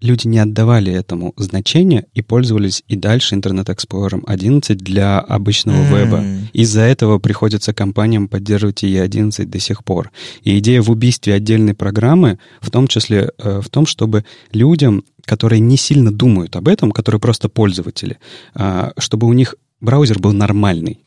[0.00, 5.94] люди не отдавали этому значения и пользовались и дальше Internet Explorer 11 для обычного М.
[5.94, 6.24] веба.
[6.52, 10.10] Из-за этого приходится компаниям поддерживать E11 до сих пор.
[10.42, 15.60] И идея в убийстве отдельной программы в том числе э, в том, чтобы людям, которые
[15.60, 18.18] не сильно думают об этом, которые просто пользователи,
[18.54, 21.00] а, чтобы у них браузер был нормальный.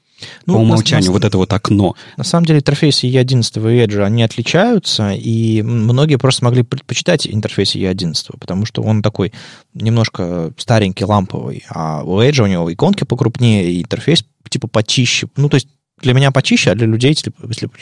[0.45, 1.95] Ну, по умолчанию, на- вот это вот окно.
[2.17, 3.41] На самом деле интерфейсы E11
[3.74, 9.34] и Edge, они отличаются, и многие просто могли предпочитать интерфейс E11, потому что он такой
[9.74, 15.28] немножко старенький, ламповый, а у Edge у него иконки покрупнее, и интерфейс типа почище.
[15.36, 15.67] Ну, то есть
[16.01, 17.15] для меня почище, а для людей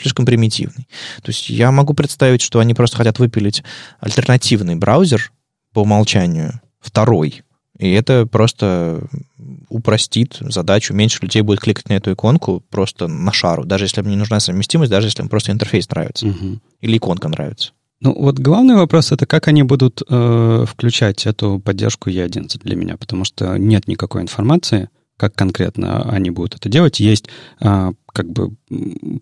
[0.00, 0.86] слишком примитивный.
[1.22, 3.62] То есть я могу представить, что они просто хотят выпилить
[4.00, 5.32] альтернативный браузер
[5.72, 7.42] по умолчанию, второй,
[7.82, 9.02] и это просто
[9.68, 14.08] упростит задачу, меньше людей будет кликать на эту иконку просто на шару, даже если им
[14.08, 16.60] не нужна совместимость, даже если им просто интерфейс нравится Мгм.
[16.80, 17.72] или иконка нравится.
[18.00, 22.96] Ну, вот главный вопрос это как они будут э, включать эту поддержку E11 для меня,
[22.96, 26.98] потому что нет никакой информации, как конкретно они будут это делать.
[27.00, 27.28] Есть
[27.60, 28.50] а, как бы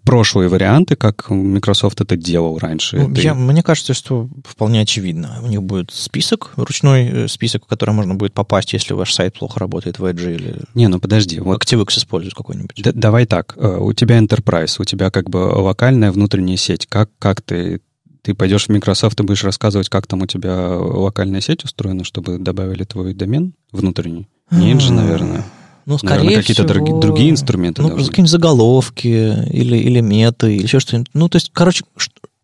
[0.05, 2.97] прошлые варианты, как Microsoft это делал раньше.
[2.99, 5.41] Ну, Это- я- мне кажется, что вполне очевидно.
[5.43, 9.39] У них будет список, ручной э, список, в который можно будет попасть, если ваш сайт
[9.39, 12.83] плохо работает в Edge или Не, ну подожди, вот ActiveX использует какой-нибудь.
[12.83, 16.87] д- давай так, э, у тебя Enterprise, у тебя как бы локальная внутренняя сеть.
[16.87, 17.81] Как, как ты
[18.23, 22.39] ты пойдешь в Microsoft и будешь рассказывать, как там у тебя локальная сеть устроена, чтобы
[22.39, 24.29] добавили твой домен внутренний?
[24.51, 25.43] Нет же, наверное.
[25.91, 30.63] Ну, Наверное, скорее какие-то всего, други- другие инструменты Ну, какие-нибудь заголовки или, или меты, или
[30.63, 31.09] еще что-нибудь.
[31.15, 31.85] Ну, то есть, короче,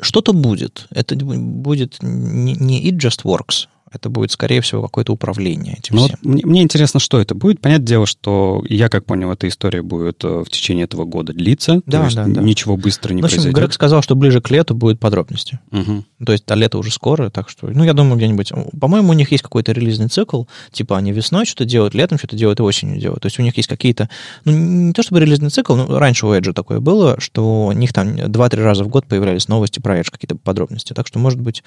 [0.00, 0.86] что-то будет.
[0.90, 3.68] Это будет не, не it just works.
[3.96, 6.20] Это будет, скорее всего, какое-то управление этим Ну, вот всем.
[6.22, 7.60] мне, мне интересно, что это будет.
[7.60, 11.80] Понятное дело, что я, как понял, эта история будет э, в течение этого года длиться.
[11.86, 12.42] Да, да, да.
[12.42, 13.58] ничего быстро не В общем, произойдет.
[13.58, 15.60] Грег сказал, что ближе к лету будут подробности.
[15.70, 16.04] Мгм.
[16.24, 18.52] То есть, а лето уже скоро, так что, ну, я думаю, где-нибудь...
[18.78, 22.60] По-моему, у них есть какой-то релизный цикл, типа они весной что-то делают, летом что-то делают
[22.60, 23.22] и осенью делают.
[23.22, 24.08] То есть у них есть какие-то...
[24.44, 27.92] Ну, не то чтобы релизный цикл, но раньше у Edge такое было, что у них
[27.92, 30.92] там 2-3 раза в год появлялись новости про Edge, какие-то подробности.
[30.92, 31.62] Так что, может быть,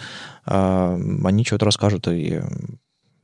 [0.45, 2.18] а, они что-то расскажут и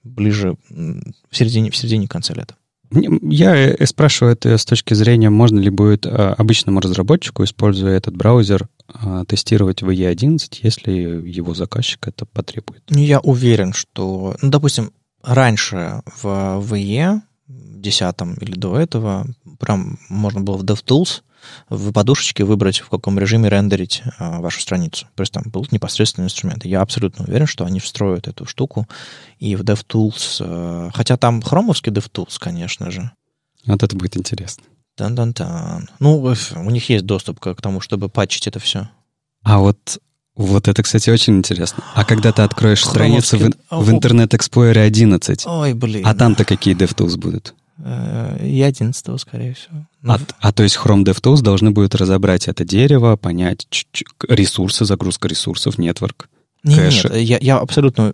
[0.03, 2.55] ближе м, в середине, в середине конца лета.
[2.91, 8.15] Я э, спрашиваю это с точки зрения, можно ли будет э, обычному разработчику, используя этот
[8.15, 12.83] браузер, э, тестировать в E11, если его заказчик это потребует.
[12.89, 14.91] Ну, Я уверен, что, ну, допустим,
[15.23, 19.27] раньше в VE, 10 или до этого,
[19.59, 21.21] прям можно было в DevTools
[21.69, 25.07] в подушечке выбрать, в каком режиме рендерить а, вашу страницу.
[25.15, 26.67] То есть там будут непосредственные инструменты.
[26.67, 28.87] Я абсолютно уверен, что они встроят эту штуку
[29.39, 30.37] и в DevTools.
[30.41, 33.11] А, хотя там хромовский DevTools, конечно же.
[33.65, 34.63] Вот это будет интересно.
[34.95, 35.89] Тан-тан-тан.
[35.99, 38.89] Ну, у них есть доступ к тому, чтобы патчить это все.
[39.43, 39.99] А вот
[40.35, 41.83] вот это, кстати, очень интересно.
[41.93, 46.05] А когда ты откроешь страницу в, в Internet Explorer 11, Ой, блин.
[46.05, 47.55] а там-то какие DevTools будут?
[47.77, 49.87] Э, и 11, скорее всего.
[50.05, 53.67] А, а то есть Chrome DevTools должны будут разобрать это дерево, понять
[54.27, 56.29] ресурсы, загрузка ресурсов, нетворк,
[56.63, 58.13] не, Нет, я, я абсолютно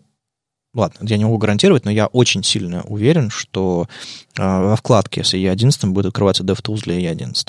[0.74, 3.88] ладно, я не могу гарантировать, но я очень сильно уверен, что
[4.38, 7.48] э, во вкладке с E11 будет открываться DevTools для E11.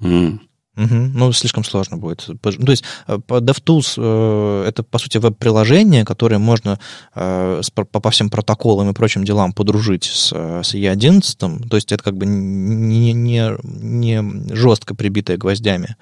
[0.00, 0.38] Mm.
[0.76, 0.94] Угу.
[1.14, 2.24] Ну, слишком сложно будет.
[2.28, 6.78] Ну, то есть э, DevTools э, это, по сути, веб-приложение, которое можно
[7.14, 11.68] э, по всем протоколам и прочим делам подружить с, с E11.
[11.68, 15.96] То есть это как бы не, не, не жестко прибитая гвоздями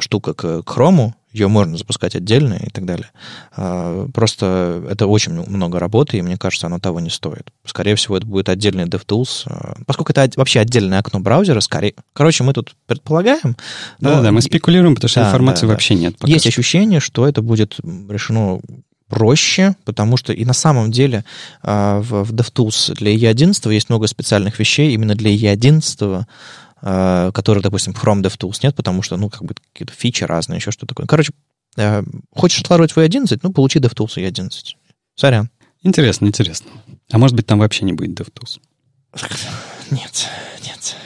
[0.00, 3.10] штука к, к Chrome, ее можно запускать отдельно и так далее.
[3.56, 7.50] А, просто это очень много работы, и мне кажется, оно того не стоит.
[7.64, 9.44] Скорее всего, это будет отдельный DevTools.
[9.46, 11.94] А, поскольку это вообще отдельное окно браузера, скорее...
[12.12, 13.56] Короче, мы тут предполагаем.
[14.00, 16.00] Да-да, мы спекулируем, потому что да, информации да, вообще да.
[16.00, 16.16] нет.
[16.24, 16.48] Есть что.
[16.48, 17.78] ощущение, что это будет
[18.08, 18.60] решено
[19.08, 21.24] проще, потому что и на самом деле
[21.62, 26.24] а, в, DevTools для E11 есть много специальных вещей именно для E11,
[26.71, 30.56] Э, которых, допустим, в Chrome DevTools нет, потому что, ну, как бы какие-то фичи разные,
[30.56, 31.06] еще что такое.
[31.06, 31.32] Короче,
[31.76, 32.02] э,
[32.34, 34.76] хочешь откладывать в 11, ну, получи DevTools и 11.
[35.14, 35.48] Сорян.
[35.82, 36.70] Интересно, интересно.
[37.10, 38.60] А может быть, там вообще не будет DevTools?
[39.90, 40.28] Нет,
[40.64, 40.96] нет.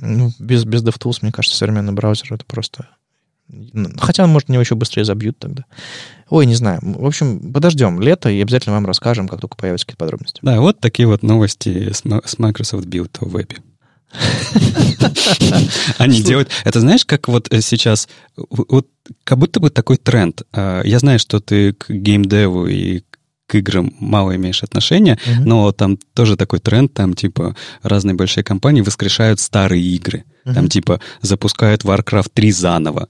[0.00, 2.88] Ну, без, без DevTools, мне кажется, современный браузер это просто...
[3.98, 5.66] Хотя, может, него еще быстрее забьют тогда.
[6.30, 6.80] Ой, не знаю.
[6.82, 10.40] В общем, подождем лето и обязательно вам расскажем, как только появятся какие-то подробности.
[10.42, 12.04] Да, вот такие вот новости с
[12.38, 13.58] Microsoft Build в вебе.
[15.98, 16.50] Они делают...
[16.64, 18.08] Это знаешь, как вот э, сейчас...
[18.36, 18.88] Вот
[19.24, 20.42] как будто бы такой тренд.
[20.52, 23.02] А, я знаю, что ты к геймдеву и
[23.46, 25.44] к играм мало имеешь отношения, uh-huh.
[25.44, 30.24] но там тоже такой тренд, там типа разные большие компании воскрешают старые игры.
[30.44, 30.54] Uh-huh.
[30.54, 33.08] Там типа запускают Warcraft 3 заново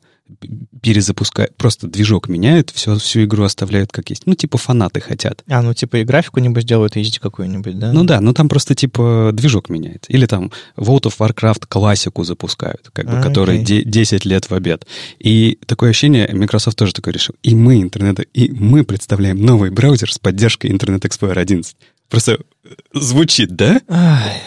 [0.82, 4.26] перезапускают, просто движок меняют, все, всю игру оставляют как есть.
[4.26, 5.42] Ну, типа фанаты хотят.
[5.48, 7.92] А, ну, типа и графику нибудь делают, HD какую-нибудь, да?
[7.92, 10.12] Ну да, ну там просто типа движок меняется.
[10.12, 13.84] Или там World of Warcraft классику запускают, как бы, а, который okay.
[13.84, 14.86] 10 лет в обед.
[15.18, 17.34] И такое ощущение, Microsoft тоже такое решил.
[17.42, 21.76] И мы, интернет, и мы представляем новый браузер с поддержкой Internet Explorer 11.
[22.08, 23.80] Просто э, звучит, да?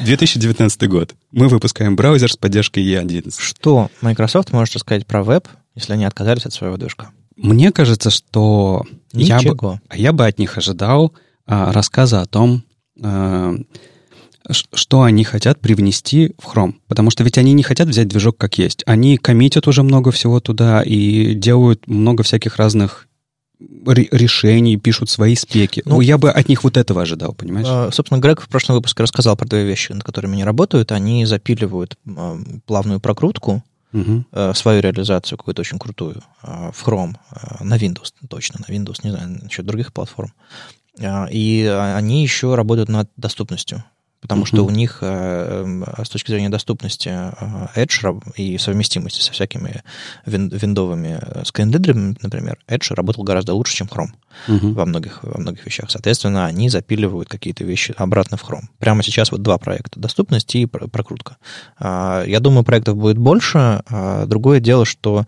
[0.01, 1.15] 2019 год.
[1.31, 3.33] Мы выпускаем браузер с поддержкой E11.
[3.37, 5.47] Что Microsoft может рассказать про веб,
[5.77, 7.11] если они отказались от своего движка?
[7.35, 8.83] Мне кажется, что
[9.13, 11.13] я бы, я бы от них ожидал
[11.45, 12.63] а, рассказа о том,
[13.01, 13.55] а,
[14.49, 16.73] что они хотят привнести в Chrome.
[16.87, 18.81] Потому что ведь они не хотят взять движок как есть.
[18.87, 23.07] Они коммитят уже много всего туда и делают много всяких разных
[23.59, 25.81] решений, пишут свои спеки.
[25.85, 27.67] Ну, я бы от них вот этого ожидал, понимаешь?
[27.69, 30.91] А, собственно, Грег в прошлом выпуске рассказал про две вещи, над которыми они работают.
[30.91, 33.63] Они запиливают а, плавную прокрутку,
[33.93, 34.23] угу.
[34.53, 37.15] свою реализацию какую-то очень крутую в Chrome,
[37.61, 40.33] на Windows точно, на Windows, не знаю, насчет других платформ.
[40.99, 41.65] И
[41.95, 43.83] они еще работают над доступностью
[44.21, 49.31] потому что у них э, эм, с точки зрения доступности э, Edge и совместимости со
[49.31, 49.83] всякими
[50.25, 54.11] вин, виндовыми э, скринридерами, например, Edge работал гораздо лучше, чем Chrome
[54.47, 54.73] mm-hmm.
[54.73, 55.91] во, многих, во многих вещах.
[55.91, 58.65] Соответственно, они запиливают какие-то вещи обратно в Chrome.
[58.79, 59.99] Прямо сейчас вот два проекта.
[59.99, 61.37] Доступность и прокрутка.
[61.77, 63.83] А, я думаю, проектов будет больше.
[63.87, 65.25] А, другое дело, что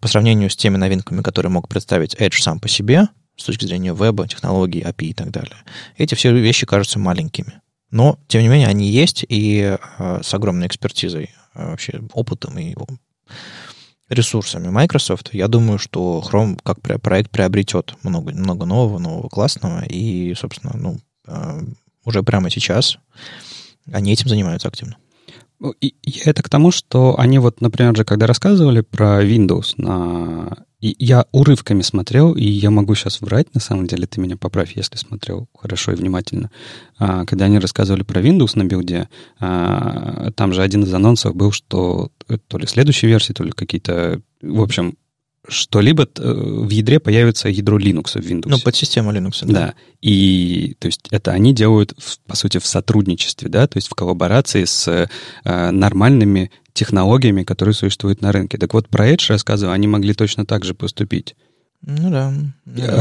[0.00, 3.94] по сравнению с теми новинками, которые мог представить Edge сам по себе, с точки зрения
[3.94, 5.56] веба, технологий, API и так далее,
[5.96, 7.60] эти все вещи кажутся маленькими.
[7.90, 12.74] Но, тем не менее, они есть и э, с огромной экспертизой, э, вообще опытом и
[14.08, 15.30] ресурсами Microsoft.
[15.32, 19.84] Я думаю, что Chrome как проект приобретет много, много нового, нового классного.
[19.84, 21.60] И, собственно, ну, э,
[22.04, 22.98] уже прямо сейчас
[23.92, 24.96] они этим занимаются активно.
[25.80, 30.65] И, и это к тому, что они вот, например, же, когда рассказывали про Windows на
[30.80, 34.76] и я урывками смотрел, и я могу сейчас врать, на самом деле, ты меня поправь,
[34.76, 36.50] если смотрел хорошо и внимательно.
[36.98, 39.08] А, когда они рассказывали про Windows на билде,
[39.40, 42.10] а, там же один из анонсов был, что
[42.48, 44.20] то ли следующей версии, то ли какие-то...
[44.42, 44.96] В общем,
[45.48, 48.48] что-либо э, в ядре появится ядро Linux в Windows.
[48.48, 49.52] Ну, подсистема Linux, да.
[49.52, 49.74] Да.
[50.02, 51.94] И, то есть, это они делают,
[52.26, 58.20] по сути, в сотрудничестве, да, то есть в коллаборации с э, нормальными технологиями, которые существуют
[58.20, 58.58] на рынке.
[58.58, 61.34] Так вот, про Edge рассказываю, они могли точно так же поступить.
[61.82, 62.32] Ну да.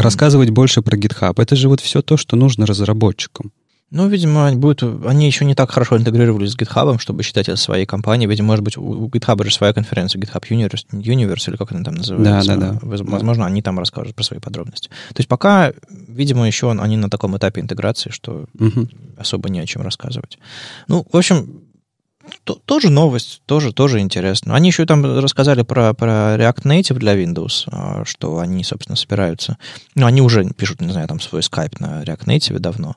[0.01, 1.41] Рассказывать больше про GitHub.
[1.41, 3.51] Это же вот все то, что нужно разработчикам.
[3.91, 7.57] Ну, видимо, они, будут, они еще не так хорошо интегрировались с GitHub, чтобы считать это
[7.57, 8.27] своей компанией.
[8.27, 11.95] Видимо, может быть, у GitHub же своя конференция, GitHub Universe, Universe или как она там
[11.95, 12.55] называется.
[12.55, 12.79] Да, да, да.
[12.81, 13.47] Возможно, да.
[13.47, 14.89] они там расскажут про свои подробности.
[14.89, 18.87] То есть пока, видимо, еще они на таком этапе интеграции, что угу.
[19.17, 20.39] особо не о чем рассказывать.
[20.87, 21.64] Ну, в общем,
[22.43, 24.55] тоже новость, тоже, тоже интересно.
[24.55, 29.57] Они еще там рассказали про, про React Native для Windows, а, что они, собственно, собираются...
[29.95, 32.95] Ну, они уже пишут, не знаю, там свой Skype на React Native давно,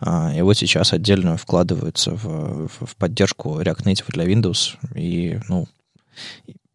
[0.00, 5.66] а, и вот сейчас отдельно вкладываются в, в поддержку React Native для Windows, и, ну,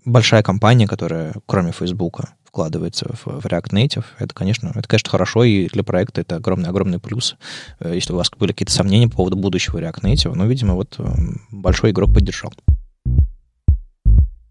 [0.06, 2.22] большая компания, которая, кроме Facebook,
[2.54, 7.00] вкладывается в, в React Native, это, конечно, это, конечно, хорошо, и для проекта это огромный-огромный
[7.00, 7.36] плюс.
[7.80, 10.96] Э, если у вас были какие-то сомнения по поводу будущего React Native, ну, видимо, вот
[11.00, 11.04] э,
[11.50, 12.54] большой игрок поддержал.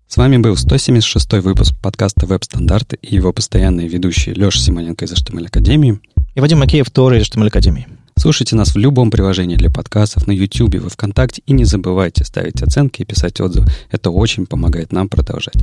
[0.09, 5.47] С вами был 176 выпуск подкаста «Веб-стандарты» и его постоянные ведущие Леша Симоненко из HTML
[5.47, 6.01] Академии
[6.35, 7.87] и Вадим Макеев, тоже из HTML Академии.
[8.23, 12.63] Слушайте нас в любом приложении для подкастов, на YouTube, во ВКонтакте, и не забывайте ставить
[12.63, 13.67] оценки и писать отзывы.
[13.91, 15.57] Это очень помогает нам продолжать.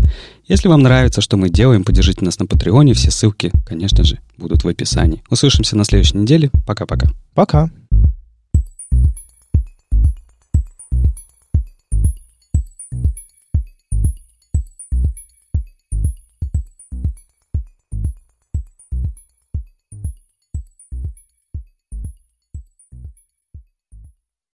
[0.46, 2.96] Если вам нравится, что мы делаем, поддержите нас на Патреоне.
[2.96, 5.24] Все ссылки, конечно же, будут в описании.
[5.30, 6.52] Услышимся на следующей неделе.
[6.68, 7.08] Пока-пока.
[7.34, 7.68] Пока.
[7.68, 7.70] -пока.
[7.70, 8.19] Пока.